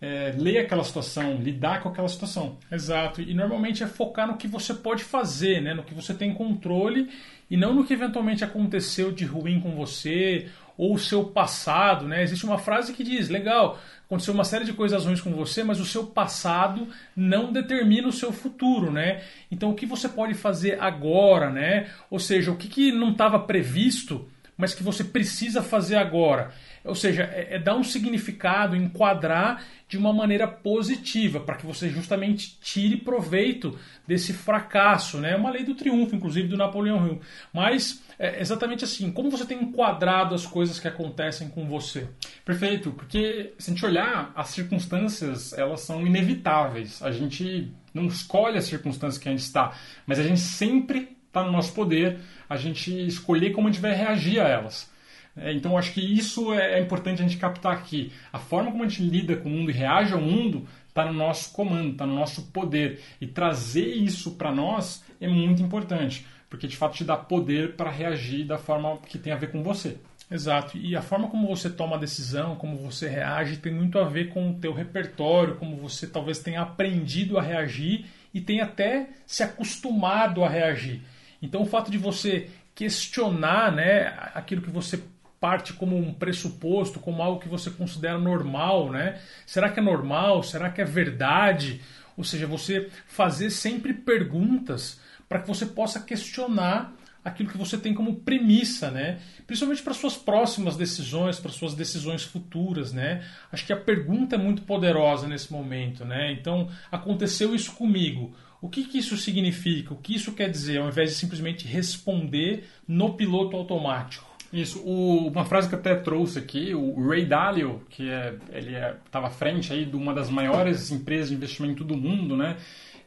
é, 0.01 0.35
ler 0.37 0.59
aquela 0.59 0.85
situação, 0.85 1.37
lidar 1.37 1.83
com 1.83 1.89
aquela 1.89 2.09
situação. 2.09 2.59
Exato. 2.71 3.23
E 3.23 3.33
normalmente 3.33 3.83
é 3.83 3.87
focar 3.87 4.27
no 4.27 4.37
que 4.37 4.47
você 4.47 4.75
pode 4.75 5.03
fazer, 5.03 5.63
né? 5.63 5.73
No 5.73 5.83
que 5.83 5.95
você 5.95 6.13
tem 6.13 6.35
controle 6.35 7.09
e 7.51 7.57
não 7.57 7.75
no 7.75 7.85
que 7.85 7.95
eventualmente 7.95 8.45
aconteceu 8.45 9.13
de 9.13 9.25
ruim 9.25 9.61
com 9.61 9.75
você 9.75 10.49
ou 10.77 10.95
o 10.95 10.99
seu 10.99 11.25
passado, 11.25 12.07
né? 12.07 12.23
Existe 12.23 12.45
uma 12.45 12.59
frase 12.59 12.93
que 12.93 13.05
diz, 13.05 13.29
legal, 13.29 13.79
aconteceu 14.07 14.35
uma 14.35 14.45
série 14.45 14.65
de 14.65 14.73
coisas 14.73 15.05
ruins 15.05 15.21
com 15.21 15.33
você, 15.33 15.63
mas 15.63 15.81
o 15.81 15.85
seu 15.85 16.07
passado 16.07 16.89
não 17.17 17.53
determina 17.53 18.09
o 18.09 18.13
seu 18.13 18.33
futuro, 18.33 18.91
né? 18.91 19.23
Então 19.51 19.71
o 19.71 19.75
que 19.75 19.87
você 19.87 20.09
pode 20.09 20.35
fazer 20.35 20.81
agora, 20.81 21.51
né? 21.51 21.89
Ou 22.11 22.19
seja, 22.19 22.51
o 22.51 22.57
que, 22.57 22.69
que 22.69 22.93
não 22.93 23.13
estava 23.13 23.39
previsto, 23.39 24.29
mas 24.57 24.75
que 24.75 24.83
você 24.83 25.03
precisa 25.05 25.63
fazer 25.63 25.97
agora. 25.97 26.53
Ou 26.85 26.95
seja, 26.95 27.23
é, 27.23 27.55
é 27.55 27.59
dar 27.59 27.75
um 27.75 27.83
significado, 27.83 28.77
enquadrar 28.77 29.65
de 29.89 29.97
uma 29.97 30.13
maneira 30.13 30.47
positiva, 30.47 31.41
para 31.41 31.57
que 31.57 31.65
você 31.65 31.89
justamente 31.89 32.59
tire 32.61 32.97
proveito 32.97 33.79
desse 34.07 34.33
fracasso. 34.33 35.19
Né? 35.19 35.33
É 35.33 35.37
uma 35.37 35.51
lei 35.51 35.65
do 35.65 35.75
triunfo, 35.75 36.15
inclusive, 36.15 36.49
do 36.49 36.57
Napoleão 36.57 37.07
Hill. 37.07 37.21
Mas 37.53 38.03
é 38.19 38.41
exatamente 38.41 38.85
assim, 38.85 39.11
como 39.11 39.31
você 39.31 39.47
tem 39.47 39.63
enquadrado 39.63 40.35
as 40.35 40.47
coisas 40.47 40.79
que 40.79 40.87
acontecem 40.87 41.49
com 41.49 41.67
você? 41.67 42.07
Perfeito, 42.45 42.91
porque 42.93 43.55
se 43.59 43.71
a 43.71 43.75
gente 43.75 43.87
olhar, 43.87 44.33
as 44.37 44.49
circunstâncias, 44.49 45.53
elas 45.55 45.81
são 45.81 46.07
inevitáveis. 46.07 47.03
A 47.03 47.11
gente 47.11 47.73
não 47.95 48.07
escolhe 48.07 48.59
as 48.59 48.65
circunstâncias 48.65 49.23
que 49.23 49.29
a 49.29 49.33
gente 49.33 49.43
está, 49.43 49.73
mas 50.07 50.19
a 50.19 50.23
gente 50.23 50.41
sempre 50.41 51.17
está 51.27 51.43
no 51.43 51.51
nosso 51.51 51.73
poder 51.73 52.21
a 52.49 52.57
gente 52.57 52.93
escolher 53.07 53.51
como 53.53 53.69
a 53.69 53.71
gente 53.71 53.81
vai 53.81 53.93
reagir 53.95 54.41
a 54.41 54.49
elas. 54.49 54.93
É, 55.37 55.53
então, 55.53 55.77
acho 55.77 55.93
que 55.93 56.01
isso 56.01 56.53
é, 56.53 56.79
é 56.79 56.81
importante 56.81 57.21
a 57.21 57.27
gente 57.27 57.39
captar 57.39 57.73
aqui. 57.73 58.13
A 58.33 58.39
forma 58.39 58.71
como 58.71 58.85
a 58.85 58.89
gente 58.89 59.03
lida 59.03 59.37
com 59.37 59.49
o 59.49 59.53
mundo 59.53 59.71
e 59.71 59.75
reage 59.75 60.13
ao 60.13 60.21
mundo 60.21 60.67
está 60.89 61.05
no 61.05 61.13
nosso 61.13 61.53
comando, 61.53 61.93
está 61.93 62.07
no 62.07 62.15
nosso 62.15 62.43
poder. 62.53 63.01
E 63.21 63.27
trazer 63.27 63.89
isso 63.89 64.33
para 64.33 64.53
nós 64.53 65.05
é 65.21 65.29
muito 65.29 65.63
importante, 65.63 66.25
porque 66.49 66.69
de 66.69 66.77
fato 66.77 66.97
te 66.97 67.05
dá 67.05 67.17
poder 67.17 67.75
para 67.75 67.91
reagir 67.91 68.47
da 68.47 68.59
forma 68.59 68.99
que 68.99 69.19
tem 69.19 69.33
a 69.33 69.37
ver 69.37 69.51
com 69.51 69.63
você. 69.63 69.99
Exato. 70.31 70.79
E 70.79 70.97
a 70.97 71.03
forma 71.03 71.29
como 71.29 71.47
você 71.47 71.69
toma 71.69 71.97
a 71.97 71.99
decisão, 71.99 72.57
como 72.57 72.77
você 72.77 73.09
reage, 73.09 73.59
tem 73.59 73.73
muito 73.73 73.99
a 73.99 74.05
ver 74.05 74.31
com 74.31 74.51
o 74.51 74.55
teu 74.55 74.73
repertório, 74.73 75.57
como 75.57 75.77
você 75.77 76.07
talvez 76.07 76.39
tenha 76.39 76.63
aprendido 76.63 77.39
a 77.39 77.43
reagir 77.43 78.07
e 78.33 78.41
tenha 78.41 78.65
até 78.65 79.09
se 79.27 79.43
acostumado 79.43 80.43
a 80.43 80.49
reagir. 80.49 81.03
Então 81.43 81.63
o 81.63 81.67
fato 81.67 81.91
de 81.91 81.99
você 81.99 82.49
questionar 82.75 83.71
né, 83.71 84.13
aquilo 84.35 84.63
que 84.63 84.71
você 84.71 85.01
parte 85.45 85.75
como 85.75 85.95
um 85.95 86.11
pressuposto, 86.11 86.99
como 86.99 87.23
algo 87.23 87.39
que 87.39 87.51
você 87.51 87.69
considera 87.69 88.17
normal, 88.17 88.91
né? 88.91 89.21
Será 89.45 89.69
que 89.69 89.79
é 89.79 89.83
normal? 89.83 90.43
Será 90.43 90.71
que 90.71 90.81
é 90.81 90.87
verdade? 90.87 91.83
Ou 92.17 92.25
seja, 92.25 92.47
você 92.47 92.89
fazer 93.07 93.51
sempre 93.51 93.93
perguntas 93.93 94.99
para 95.29 95.41
que 95.41 95.47
você 95.47 95.67
possa 95.67 96.01
questionar 96.01 96.95
aquilo 97.23 97.51
que 97.51 97.59
você 97.59 97.77
tem 97.77 97.93
como 97.93 98.17
premissa, 98.21 98.91
né? 98.91 99.19
Principalmente 99.47 99.83
para 99.83 99.93
suas 99.93 100.17
próximas 100.17 100.79
decisões, 100.79 101.39
para 101.39 101.53
suas 101.53 101.75
decisões 101.75 102.23
futuras, 102.23 102.95
né? 102.95 103.23
Acho 103.53 103.67
que 103.67 103.73
a 103.75 103.77
pergunta 103.77 104.37
é 104.37 104.39
muito 104.39 104.63
poderosa 104.63 105.29
nesse 105.29 105.53
momento, 105.53 106.07
né? 106.07 106.33
Então, 106.33 106.71
aconteceu 106.91 107.55
isso 107.55 107.73
comigo. 107.73 108.35
O 108.63 108.69
que, 108.71 108.85
que 108.85 108.97
isso 108.97 109.15
significa? 109.19 109.93
O 109.93 109.99
que 109.99 110.15
isso 110.15 110.33
quer 110.33 110.51
dizer? 110.51 110.79
Ao 110.79 110.89
invés 110.89 111.11
de 111.11 111.17
simplesmente 111.17 111.67
responder 111.67 112.67
no 112.89 113.13
piloto 113.13 113.55
automático. 113.59 114.34
Isso, 114.55 114.81
o, 114.85 115.27
uma 115.27 115.45
frase 115.45 115.69
que 115.69 115.75
eu 115.75 115.81
até 115.81 115.97
trouxe 115.97 116.39
aqui, 116.39 116.73
o 116.73 117.09
Ray 117.09 117.27
Dalio, 117.27 117.83
que 117.91 118.09
é, 118.09 118.35
ele 118.53 118.77
estava 119.05 119.27
é, 119.27 119.29
à 119.29 119.33
frente 119.33 119.73
aí 119.73 119.85
de 119.85 119.97
uma 119.97 120.15
das 120.15 120.31
maiores 120.31 120.93
empresas 120.93 121.31
de 121.31 121.35
investimento 121.35 121.83
do 121.83 121.97
mundo, 121.97 122.37
né? 122.37 122.57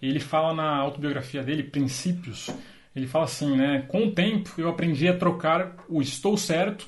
Ele 0.01 0.19
fala 0.19 0.53
na 0.53 0.75
autobiografia 0.75 1.41
dele, 1.41 1.63
Princípios, 1.63 2.49
ele 2.93 3.07
fala 3.07 3.23
assim, 3.23 3.55
né? 3.55 3.85
Com 3.87 4.07
o 4.07 4.11
tempo 4.11 4.53
eu 4.57 4.67
aprendi 4.67 5.07
a 5.07 5.17
trocar 5.17 5.77
o 5.87 6.01
estou 6.01 6.35
certo 6.35 6.85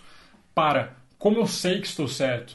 para 0.54 0.94
como 1.18 1.38
eu 1.38 1.48
sei 1.48 1.80
que 1.80 1.88
estou 1.88 2.10
certo. 2.10 2.54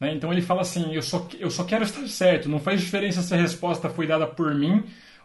Né? 0.00 0.12
Então 0.12 0.32
ele 0.32 0.42
fala 0.42 0.62
assim, 0.62 0.92
eu 0.92 1.02
só, 1.02 1.24
eu 1.38 1.50
só 1.50 1.62
quero 1.62 1.84
estar 1.84 2.04
certo, 2.08 2.48
não 2.48 2.58
faz 2.58 2.80
diferença 2.80 3.22
se 3.22 3.32
a 3.32 3.36
resposta 3.36 3.88
foi 3.88 4.08
dada 4.08 4.26
por 4.26 4.52
mim 4.52 4.82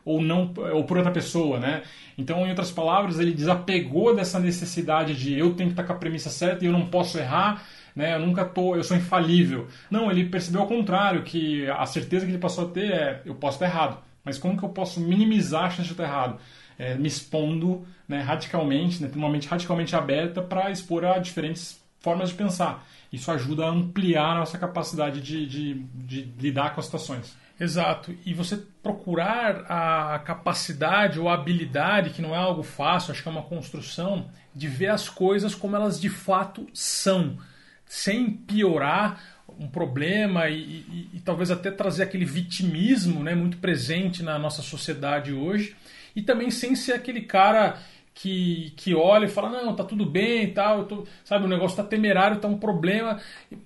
ou 0.10 0.22
não 0.22 0.52
ou 0.74 0.84
por 0.84 0.98
outra 0.98 1.12
pessoa, 1.12 1.60
né? 1.60 1.84
Então, 2.18 2.46
em 2.46 2.50
outras 2.50 2.72
palavras, 2.72 3.20
ele 3.20 3.32
desapegou 3.32 4.16
dessa 4.16 4.40
necessidade 4.40 5.14
de 5.16 5.38
eu 5.38 5.54
tenho 5.54 5.70
que 5.70 5.74
estar 5.74 5.84
com 5.84 5.94
a 5.94 5.98
premissa 5.98 6.32
certa 6.32 6.66
e 6.66 6.68
eu 6.68 6.72
não 6.72 6.88
posso 6.88 7.20
errar, 7.20 7.64
né? 7.96 8.16
Eu 8.16 8.20
nunca 8.20 8.44
tô, 8.44 8.76
eu 8.76 8.84
sou 8.84 8.98
infalível. 8.98 9.68
Não, 9.90 10.10
ele 10.10 10.26
percebeu 10.26 10.62
ao 10.62 10.68
contrário 10.68 11.22
que 11.22 11.70
a 11.70 11.86
certeza 11.86 12.26
que 12.26 12.32
ele 12.32 12.40
passou 12.40 12.66
a 12.66 12.70
ter 12.72 12.92
é 12.92 13.22
eu 13.24 13.36
posso 13.36 13.58
estar 13.58 13.68
errado, 13.68 14.00
mas 14.26 14.40
como 14.40 14.58
que 14.58 14.64
eu 14.64 14.70
posso 14.70 15.00
minimizar 15.00 15.66
a 15.66 15.70
chance 15.70 15.88
de 15.88 15.94
estar 15.94 16.06
errado? 16.06 16.40
É, 16.78 16.96
me 16.96 17.08
expondo 17.08 17.86
né, 18.08 18.22
radicalmente, 18.22 19.04
né, 19.04 19.12
uma 19.16 19.30
mente 19.30 19.48
radicalmente 19.48 19.96
aberta 19.96 20.42
para 20.42 20.72
expor 20.72 21.06
a 21.06 21.20
diferentes 21.20 21.80
formas 22.00 22.30
de 22.30 22.36
pensar. 22.36 22.84
Isso 23.12 23.30
ajuda 23.32 23.66
a 23.66 23.70
ampliar 23.70 24.32
a 24.32 24.40
nossa 24.40 24.58
capacidade 24.58 25.22
de, 25.22 25.46
de, 25.46 25.74
de 25.94 26.34
lidar 26.40 26.74
com 26.74 26.80
as 26.80 26.86
situações. 26.86 27.36
Exato. 27.60 28.16
E 28.26 28.34
você 28.34 28.58
procurar 28.82 29.66
a 29.68 30.20
capacidade 30.20 31.20
ou 31.20 31.28
a 31.28 31.34
habilidade, 31.34 32.12
que 32.12 32.22
não 32.22 32.34
é 32.34 32.38
algo 32.38 32.64
fácil, 32.64 33.12
acho 33.12 33.22
que 33.22 33.28
é 33.28 33.32
uma 33.32 33.44
construção, 33.44 34.30
de 34.56 34.68
ver 34.68 34.88
as 34.88 35.10
coisas 35.10 35.54
como 35.54 35.76
elas 35.76 36.00
de 36.00 36.10
fato 36.10 36.66
são, 36.74 37.38
sem 37.86 38.32
piorar 38.32 39.22
um 39.60 39.68
problema 39.68 40.48
e, 40.48 40.56
e, 40.58 41.10
e 41.16 41.20
talvez 41.20 41.52
até 41.52 41.70
trazer 41.70 42.04
aquele 42.04 42.24
vitimismo 42.24 43.22
né, 43.22 43.36
muito 43.36 43.58
presente 43.58 44.24
na 44.24 44.40
nossa 44.40 44.62
sociedade 44.62 45.34
hoje, 45.34 45.76
e 46.16 46.22
também 46.22 46.50
sem 46.50 46.76
ser 46.76 46.94
aquele 46.94 47.22
cara 47.22 47.78
que, 48.14 48.74
que 48.76 48.94
olha 48.94 49.26
e 49.26 49.30
fala, 49.30 49.50
não, 49.50 49.76
tá 49.76 49.84
tudo 49.84 50.06
bem 50.06 50.44
e 50.44 50.48
tal, 50.48 50.86
tô, 50.86 51.06
sabe, 51.24 51.46
o 51.46 51.48
negócio 51.48 51.78
tá 51.78 51.84
temerário, 51.84 52.40
tá 52.40 52.48
um 52.48 52.58
problema, 52.58 53.20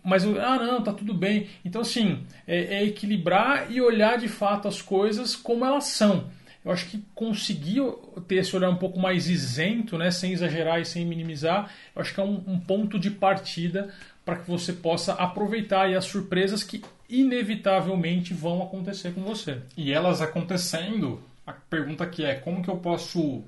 mas, 0.04 0.24
ah, 0.26 0.58
não, 0.58 0.84
tá 0.84 0.94
tudo 0.94 1.14
bem. 1.14 1.48
Então, 1.66 1.82
assim, 1.82 2.24
é, 2.48 2.76
é 2.76 2.84
equilibrar 2.84 3.72
e 3.72 3.82
olhar 3.82 4.18
de 4.18 4.28
fato 4.28 4.68
as 4.68 4.82
coisas 4.82 5.36
como 5.36 5.66
elas 5.66 5.86
são. 5.86 6.26
Eu 6.64 6.72
acho 6.72 6.88
que 6.88 7.04
conseguir 7.14 7.82
ter 8.28 8.36
esse 8.36 8.56
olhar 8.56 8.70
um 8.70 8.78
pouco 8.78 9.00
mais 9.00 9.28
isento, 9.28 9.98
né, 9.98 10.12
sem 10.12 10.32
exagerar 10.32 10.80
e 10.80 10.86
sem 10.86 11.06
minimizar, 11.06 11.70
eu 11.96 12.02
acho 12.02 12.14
que 12.14 12.20
é 12.20 12.24
um, 12.24 12.42
um 12.48 12.60
ponto 12.60 12.98
de 12.98 13.12
partida 13.12 13.94
para 14.24 14.38
que 14.38 14.50
você 14.50 14.72
possa 14.72 15.14
aproveitar 15.14 15.94
as 15.94 16.06
surpresas 16.06 16.64
que 16.64 16.82
inevitavelmente 17.10 18.34
vão 18.34 18.64
acontecer 18.64 19.14
com 19.14 19.22
você. 19.22 19.60
E 19.76 19.92
elas 19.92 20.22
acontecendo, 20.22 21.22
a 21.46 21.52
pergunta 21.52 22.04
aqui 22.04 22.24
é 22.24 22.36
como 22.36 22.62
que 22.62 22.70
eu 22.70 22.78
posso 22.78 23.44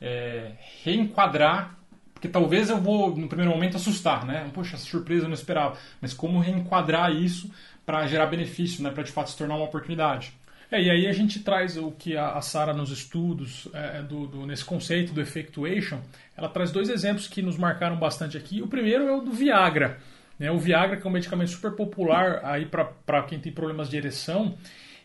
é, 0.00 0.52
reenquadrar, 0.84 1.76
porque 2.14 2.28
talvez 2.28 2.70
eu 2.70 2.80
vou 2.80 3.16
no 3.16 3.28
primeiro 3.28 3.50
momento 3.50 3.76
assustar, 3.76 4.24
né? 4.26 4.48
Poxa, 4.52 4.76
surpresa 4.76 5.24
eu 5.24 5.28
não 5.28 5.34
esperava, 5.34 5.76
mas 6.00 6.12
como 6.12 6.38
reenquadrar 6.38 7.10
isso 7.10 7.50
para 7.84 8.06
gerar 8.06 8.26
benefício, 8.26 8.82
né? 8.82 8.90
Para 8.90 9.02
de 9.02 9.10
fato 9.10 9.30
se 9.30 9.36
tornar 9.36 9.56
uma 9.56 9.64
oportunidade. 9.64 10.32
É, 10.70 10.80
e 10.80 10.88
aí 10.88 11.06
a 11.08 11.12
gente 11.12 11.40
traz 11.40 11.76
o 11.76 11.90
que 11.90 12.16
a, 12.16 12.40
Sara 12.40 12.72
nos 12.72 12.90
estudos 12.90 13.68
é, 13.72 14.02
do, 14.02 14.26
do, 14.28 14.46
nesse 14.46 14.64
conceito 14.64 15.12
do 15.12 15.20
effectuation, 15.20 15.98
ela 16.36 16.48
traz 16.48 16.70
dois 16.70 16.88
exemplos 16.88 17.26
que 17.26 17.42
nos 17.42 17.56
marcaram 17.56 17.96
bastante 17.96 18.36
aqui. 18.36 18.62
O 18.62 18.68
primeiro 18.68 19.08
é 19.08 19.12
o 19.12 19.20
do 19.20 19.32
Viagra. 19.32 19.98
Né? 20.38 20.50
O 20.50 20.58
Viagra, 20.58 20.96
que 20.96 21.04
é 21.04 21.10
um 21.10 21.12
medicamento 21.12 21.50
super 21.50 21.72
popular 21.72 22.40
aí 22.44 22.66
para 22.66 23.22
quem 23.24 23.40
tem 23.40 23.50
problemas 23.50 23.90
de 23.90 23.96
ereção, 23.96 24.56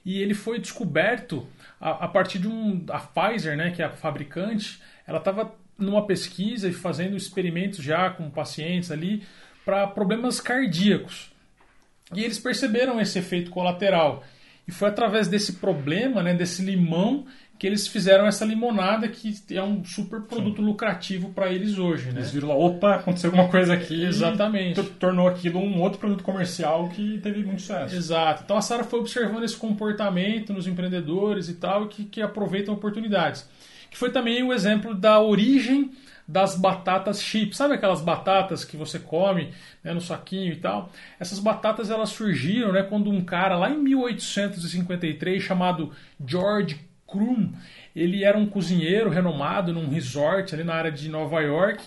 e 0.05 0.21
ele 0.21 0.35
foi 0.35 0.59
descoberto 0.59 1.47
a, 1.81 2.05
a 2.05 2.07
partir 2.07 2.37
de 2.37 2.47
um. 2.47 2.85
A 2.89 2.99
Pfizer, 2.99 3.57
né, 3.57 3.71
que 3.71 3.81
é 3.81 3.85
a 3.85 3.89
fabricante, 3.89 4.79
ela 5.07 5.17
estava 5.17 5.53
numa 5.77 6.05
pesquisa 6.05 6.69
e 6.69 6.73
fazendo 6.73 7.17
experimentos 7.17 7.79
já 7.79 8.09
com 8.09 8.29
pacientes 8.29 8.91
ali 8.91 9.23
para 9.65 9.87
problemas 9.87 10.39
cardíacos. 10.39 11.31
E 12.13 12.23
eles 12.23 12.37
perceberam 12.37 13.01
esse 13.01 13.17
efeito 13.17 13.49
colateral. 13.49 14.23
E 14.67 14.71
foi 14.71 14.87
através 14.89 15.27
desse 15.27 15.53
problema, 15.53 16.23
né, 16.23 16.33
desse 16.33 16.63
limão, 16.63 17.25
que 17.57 17.65
eles 17.65 17.87
fizeram 17.87 18.25
essa 18.25 18.43
limonada 18.43 19.07
que 19.07 19.33
é 19.51 19.63
um 19.63 19.83
super 19.85 20.21
produto 20.21 20.57
Sim. 20.57 20.63
lucrativo 20.63 21.29
para 21.29 21.49
eles 21.51 21.77
hoje, 21.77 22.11
né? 22.11 22.19
Eles 22.19 22.31
viram 22.31 22.49
lá, 22.49 22.55
opa, 22.55 22.95
aconteceu 22.95 23.29
alguma 23.29 23.47
coisa 23.47 23.73
aqui. 23.73 24.03
Exatamente. 24.03 24.83
tornou 24.99 25.27
aquilo 25.27 25.59
um 25.59 25.79
outro 25.79 25.99
produto 25.99 26.23
comercial 26.23 26.89
que 26.89 27.17
teve 27.19 27.43
muito 27.43 27.61
sucesso. 27.61 27.95
Exato. 27.95 28.41
Então 28.43 28.57
a 28.57 28.61
Sara 28.61 28.83
foi 28.83 28.99
observando 28.99 29.43
esse 29.43 29.55
comportamento 29.55 30.51
nos 30.51 30.67
empreendedores 30.67 31.47
e 31.47 31.53
tal, 31.53 31.87
que, 31.87 32.03
que 32.03 32.21
aproveitam 32.21 32.73
oportunidades. 32.73 33.47
Que 33.89 33.97
foi 33.97 34.11
também 34.11 34.43
o 34.43 34.51
exemplo 34.51 34.93
da 34.93 35.21
origem 35.21 35.91
das 36.27 36.55
batatas 36.55 37.21
chips. 37.21 37.57
Sabe 37.57 37.75
aquelas 37.75 38.01
batatas 38.01 38.63
que 38.65 38.77
você 38.77 38.99
come 38.99 39.53
né, 39.83 39.93
no 39.93 40.01
saquinho 40.01 40.53
e 40.53 40.57
tal? 40.57 40.89
Essas 41.19 41.39
batatas 41.39 41.89
elas 41.89 42.09
surgiram 42.09 42.71
né, 42.71 42.83
quando 42.83 43.09
um 43.09 43.23
cara 43.23 43.57
lá 43.57 43.69
em 43.69 43.77
1853 43.77 45.41
chamado 45.41 45.91
George 46.25 46.79
Krum, 47.07 47.53
ele 47.95 48.23
era 48.23 48.37
um 48.37 48.47
cozinheiro 48.47 49.09
renomado 49.09 49.71
num 49.71 49.87
resort 49.87 50.53
ali 50.53 50.63
na 50.63 50.73
área 50.73 50.91
de 50.91 51.07
Nova 51.07 51.39
York. 51.41 51.83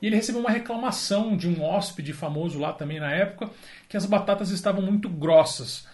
E 0.00 0.06
ele 0.06 0.16
recebeu 0.16 0.40
uma 0.40 0.50
reclamação 0.50 1.36
de 1.36 1.48
um 1.48 1.62
hóspede 1.62 2.12
famoso 2.12 2.58
lá 2.58 2.72
também 2.72 2.98
na 2.98 3.12
época, 3.12 3.50
que 3.88 3.96
as 3.96 4.04
batatas 4.04 4.50
estavam 4.50 4.82
muito 4.82 5.08
grossas. 5.08 5.86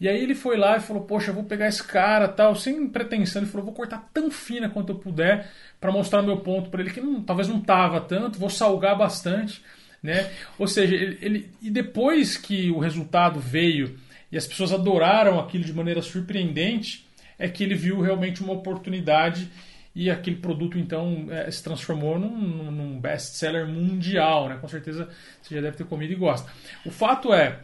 E 0.00 0.08
aí 0.08 0.22
ele 0.22 0.34
foi 0.34 0.56
lá 0.56 0.76
e 0.76 0.80
falou: 0.80 1.02
Poxa, 1.02 1.30
eu 1.30 1.34
vou 1.34 1.44
pegar 1.44 1.66
esse 1.66 1.82
cara, 1.82 2.28
tal, 2.28 2.54
sem 2.54 2.88
pretensão. 2.88 3.42
Ele 3.42 3.50
falou: 3.50 3.66
Vou 3.66 3.74
cortar 3.74 4.08
tão 4.12 4.30
fina 4.30 4.68
quanto 4.68 4.92
eu 4.92 4.96
puder 4.96 5.50
para 5.80 5.92
mostrar 5.92 6.22
meu 6.22 6.38
ponto 6.38 6.70
para 6.70 6.80
ele, 6.80 6.90
que 6.90 7.00
não, 7.00 7.22
talvez 7.22 7.48
não 7.48 7.60
tava 7.60 8.00
tanto, 8.00 8.38
vou 8.38 8.50
salgar 8.50 8.96
bastante. 8.96 9.62
Né? 10.02 10.30
Ou 10.58 10.68
seja, 10.68 10.94
ele, 10.94 11.18
ele, 11.20 11.50
e 11.60 11.70
depois 11.70 12.36
que 12.36 12.70
o 12.70 12.78
resultado 12.78 13.40
veio 13.40 13.98
e 14.30 14.36
as 14.36 14.46
pessoas 14.46 14.72
adoraram 14.72 15.40
aquilo 15.40 15.64
de 15.64 15.72
maneira 15.72 16.00
surpreendente, 16.00 17.04
é 17.38 17.48
que 17.48 17.64
ele 17.64 17.74
viu 17.74 18.00
realmente 18.00 18.42
uma 18.42 18.52
oportunidade 18.52 19.50
e 19.94 20.10
aquele 20.10 20.36
produto 20.36 20.78
então 20.78 21.26
é, 21.30 21.50
se 21.50 21.62
transformou 21.62 22.18
num, 22.18 22.70
num 22.70 23.00
best-seller 23.00 23.66
mundial, 23.66 24.48
né? 24.48 24.56
Com 24.60 24.68
certeza 24.68 25.08
você 25.42 25.56
já 25.56 25.60
deve 25.60 25.76
ter 25.76 25.84
comido 25.84 26.12
e 26.12 26.16
gosta. 26.16 26.48
O 26.86 26.90
fato 26.90 27.32
é, 27.32 27.58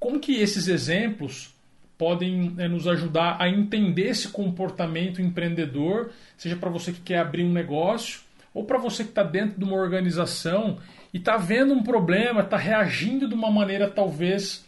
como 0.00 0.18
que 0.18 0.40
esses 0.40 0.66
exemplos 0.66 1.54
podem 1.98 2.54
é, 2.56 2.66
nos 2.66 2.88
ajudar 2.88 3.36
a 3.38 3.46
entender 3.46 4.08
esse 4.08 4.28
comportamento 4.28 5.20
empreendedor, 5.20 6.10
seja 6.38 6.56
para 6.56 6.70
você 6.70 6.92
que 6.92 7.00
quer 7.00 7.18
abrir 7.18 7.44
um 7.44 7.52
negócio 7.52 8.20
ou 8.54 8.64
para 8.64 8.78
você 8.78 9.04
que 9.04 9.10
está 9.10 9.22
dentro 9.22 9.58
de 9.58 9.64
uma 9.64 9.76
organização 9.76 10.78
e 11.12 11.18
está 11.18 11.36
vendo 11.36 11.74
um 11.74 11.82
problema, 11.82 12.40
está 12.40 12.56
reagindo 12.56 13.28
de 13.28 13.34
uma 13.34 13.50
maneira 13.50 13.88
talvez 13.88 14.64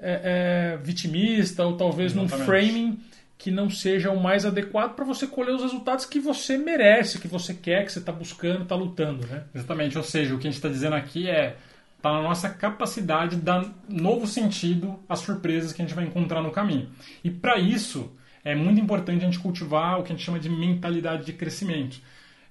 é, 0.00 0.74
é, 0.74 0.76
vitimista 0.82 1.64
ou 1.64 1.76
talvez 1.76 2.12
Exatamente. 2.12 2.38
num 2.38 2.44
framing 2.44 3.00
que 3.38 3.50
não 3.50 3.70
seja 3.70 4.10
o 4.10 4.20
mais 4.20 4.44
adequado 4.44 4.94
para 4.94 5.04
você 5.04 5.26
colher 5.26 5.54
os 5.54 5.62
resultados 5.62 6.04
que 6.04 6.18
você 6.18 6.58
merece, 6.58 7.18
que 7.18 7.28
você 7.28 7.54
quer, 7.54 7.84
que 7.84 7.92
você 7.92 8.00
está 8.00 8.12
buscando, 8.12 8.62
está 8.62 8.74
lutando, 8.74 9.26
né? 9.26 9.44
Exatamente. 9.54 9.96
Ou 9.96 10.04
seja, 10.04 10.34
o 10.34 10.38
que 10.38 10.46
a 10.46 10.50
gente 10.50 10.58
está 10.58 10.68
dizendo 10.68 10.94
aqui 10.94 11.28
é 11.28 11.56
está 12.02 12.12
na 12.12 12.20
nossa 12.20 12.50
capacidade 12.50 13.36
de 13.36 13.42
dar 13.42 13.64
novo 13.88 14.26
sentido 14.26 14.98
às 15.08 15.20
surpresas 15.20 15.72
que 15.72 15.80
a 15.80 15.84
gente 15.84 15.94
vai 15.94 16.04
encontrar 16.04 16.42
no 16.42 16.50
caminho. 16.50 16.90
E 17.22 17.30
para 17.30 17.58
isso 17.58 18.12
é 18.44 18.56
muito 18.56 18.80
importante 18.80 19.22
a 19.22 19.26
gente 19.26 19.38
cultivar 19.38 20.00
o 20.00 20.02
que 20.02 20.12
a 20.12 20.16
gente 20.16 20.24
chama 20.24 20.40
de 20.40 20.50
mentalidade 20.50 21.24
de 21.24 21.32
crescimento. 21.32 22.00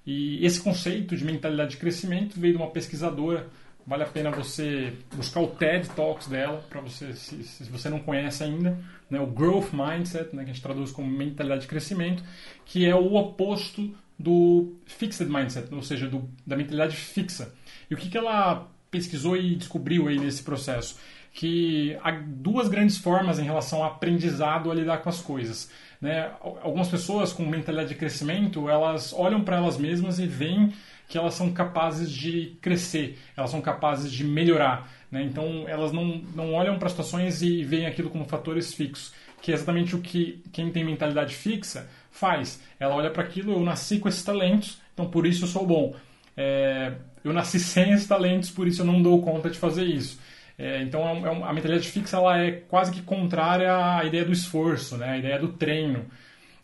E 0.06 0.44
esse 0.44 0.58
conceito 0.58 1.14
de 1.14 1.22
mentalidade 1.22 1.72
de 1.72 1.76
crescimento 1.76 2.40
veio 2.40 2.54
de 2.54 2.62
uma 2.62 2.70
pesquisadora. 2.70 3.46
Vale 3.86 4.04
a 4.04 4.06
pena 4.06 4.30
você 4.30 4.94
buscar 5.14 5.40
o 5.40 5.48
TED 5.48 5.90
Talks 5.90 6.28
dela, 6.28 6.64
para 6.70 6.80
você, 6.80 7.12
se, 7.12 7.44
se, 7.44 7.64
você 7.64 7.90
não 7.90 7.98
conhece 7.98 8.42
ainda, 8.42 8.78
né, 9.10 9.20
o 9.20 9.26
Growth 9.26 9.72
Mindset, 9.72 10.34
né, 10.34 10.44
que 10.44 10.50
a 10.50 10.52
gente 10.54 10.62
traduz 10.62 10.92
como 10.92 11.10
mentalidade 11.10 11.62
de 11.62 11.66
crescimento, 11.66 12.22
que 12.64 12.86
é 12.86 12.94
o 12.94 13.14
oposto 13.14 13.94
do 14.18 14.76
Fixed 14.86 15.28
Mindset, 15.28 15.74
ou 15.74 15.82
seja, 15.82 16.08
do, 16.08 16.30
da 16.46 16.56
mentalidade 16.56 16.96
fixa. 16.96 17.52
E 17.90 17.94
o 17.94 17.96
que, 17.98 18.08
que 18.08 18.16
ela 18.16 18.70
pesquisou 18.92 19.36
e 19.36 19.56
descobriu 19.56 20.06
aí 20.06 20.18
nesse 20.18 20.44
processo? 20.44 20.96
Que 21.32 21.98
há 22.04 22.10
duas 22.10 22.68
grandes 22.68 22.98
formas 22.98 23.38
em 23.38 23.42
relação 23.42 23.82
ao 23.82 23.92
aprendizado 23.92 24.70
a 24.70 24.74
lidar 24.74 24.98
com 24.98 25.08
as 25.08 25.20
coisas. 25.20 25.70
Né? 26.00 26.30
Algumas 26.40 26.88
pessoas 26.88 27.32
com 27.32 27.44
mentalidade 27.44 27.88
de 27.88 27.94
crescimento, 27.94 28.68
elas 28.68 29.12
olham 29.12 29.42
para 29.42 29.56
elas 29.56 29.78
mesmas 29.78 30.18
e 30.18 30.26
veem 30.26 30.72
que 31.08 31.16
elas 31.16 31.34
são 31.34 31.52
capazes 31.52 32.10
de 32.10 32.56
crescer, 32.60 33.18
elas 33.36 33.50
são 33.50 33.60
capazes 33.60 34.12
de 34.12 34.24
melhorar. 34.24 34.90
Né? 35.10 35.22
Então, 35.22 35.64
elas 35.66 35.90
não, 35.92 36.22
não 36.34 36.52
olham 36.52 36.78
para 36.78 36.88
situações 36.88 37.42
e 37.42 37.64
veem 37.64 37.86
aquilo 37.86 38.10
como 38.10 38.24
fatores 38.24 38.74
fixos, 38.74 39.12
que 39.40 39.52
é 39.52 39.54
exatamente 39.54 39.96
o 39.96 40.00
que 40.00 40.42
quem 40.52 40.70
tem 40.70 40.84
mentalidade 40.84 41.34
fixa 41.34 41.88
faz. 42.10 42.60
Ela 42.78 42.94
olha 42.94 43.10
para 43.10 43.22
aquilo, 43.22 43.52
eu 43.52 43.60
nasci 43.60 43.98
com 43.98 44.08
esses 44.08 44.22
talentos, 44.22 44.80
então 44.92 45.08
por 45.08 45.26
isso 45.26 45.44
eu 45.44 45.48
sou 45.48 45.66
bom. 45.66 45.94
É, 46.36 46.94
eu 47.24 47.32
nasci 47.32 47.58
sem 47.60 47.92
esses 47.92 48.06
talentos, 48.06 48.50
por 48.50 48.66
isso 48.66 48.82
eu 48.82 48.86
não 48.86 49.02
dou 49.02 49.22
conta 49.22 49.50
de 49.50 49.58
fazer 49.58 49.84
isso. 49.84 50.18
É, 50.58 50.82
então 50.82 51.02
é, 51.02 51.28
é 51.28 51.42
a 51.44 51.52
mentalidade 51.52 51.88
fixa 51.88 52.16
ela 52.16 52.38
é 52.38 52.52
quase 52.52 52.92
que 52.92 53.02
contrária 53.02 53.98
à 53.98 54.04
ideia 54.04 54.24
do 54.24 54.32
esforço, 54.32 54.96
né? 54.96 55.10
a 55.10 55.18
ideia 55.18 55.38
do 55.38 55.48
treino. 55.48 56.06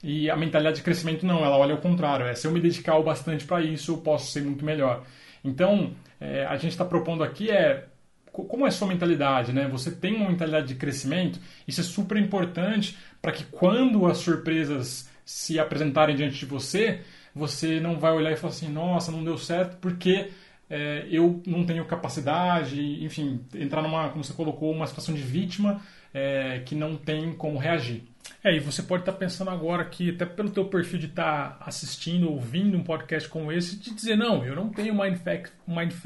E 0.02 0.30
a 0.30 0.36
mentalidade 0.36 0.76
de 0.76 0.82
crescimento 0.82 1.26
não, 1.26 1.44
ela 1.44 1.56
olha 1.58 1.74
ao 1.74 1.80
contrário. 1.80 2.26
É, 2.26 2.34
se 2.34 2.46
eu 2.46 2.52
me 2.52 2.60
dedicar 2.60 2.96
o 2.96 3.02
bastante 3.02 3.44
para 3.44 3.62
isso, 3.62 3.92
eu 3.92 3.98
posso 3.98 4.30
ser 4.30 4.42
muito 4.42 4.64
melhor. 4.64 5.02
Então, 5.44 5.92
é, 6.20 6.44
a 6.46 6.56
gente 6.56 6.72
está 6.72 6.84
propondo 6.84 7.24
aqui 7.24 7.50
é 7.50 7.86
como 8.30 8.64
é 8.64 8.68
a 8.68 8.72
sua 8.72 8.86
mentalidade, 8.86 9.52
né? 9.52 9.66
Você 9.68 9.90
tem 9.90 10.14
uma 10.14 10.28
mentalidade 10.30 10.68
de 10.68 10.76
crescimento, 10.76 11.40
isso 11.66 11.80
é 11.80 11.84
super 11.84 12.16
importante 12.16 12.96
para 13.20 13.32
que 13.32 13.44
quando 13.44 14.06
as 14.06 14.18
surpresas 14.18 15.08
se 15.24 15.58
apresentarem 15.58 16.14
diante 16.14 16.38
de 16.38 16.46
você, 16.46 17.00
você 17.34 17.80
não 17.80 17.98
vai 17.98 18.12
olhar 18.12 18.32
e 18.32 18.36
falar 18.36 18.52
assim, 18.52 18.68
nossa, 18.68 19.10
não 19.10 19.24
deu 19.24 19.36
certo, 19.36 19.76
porque 19.78 20.30
é, 20.70 21.06
eu 21.10 21.42
não 21.46 21.64
tenho 21.64 21.84
capacidade, 21.84 23.04
enfim, 23.04 23.40
entrar 23.54 23.82
numa, 23.82 24.10
como 24.10 24.22
você 24.22 24.32
colocou, 24.32 24.72
uma 24.72 24.86
situação 24.86 25.14
de 25.14 25.22
vítima 25.22 25.80
é, 26.12 26.62
que 26.64 26.74
não 26.74 26.96
tem 26.96 27.32
como 27.32 27.58
reagir. 27.58 28.02
É, 28.44 28.54
e 28.54 28.60
você 28.60 28.82
pode 28.82 29.02
estar 29.02 29.12
pensando 29.12 29.50
agora 29.50 29.84
que, 29.84 30.10
até 30.10 30.26
pelo 30.26 30.50
teu 30.50 30.66
perfil 30.66 30.98
de 30.98 31.06
estar 31.06 31.56
assistindo, 31.60 32.30
ouvindo 32.30 32.76
um 32.76 32.84
podcast 32.84 33.28
como 33.28 33.50
esse, 33.50 33.76
de 33.76 33.94
dizer, 33.94 34.16
não, 34.16 34.44
eu 34.44 34.54
não 34.54 34.68
tenho 34.68 34.94
mindset, 34.94 35.50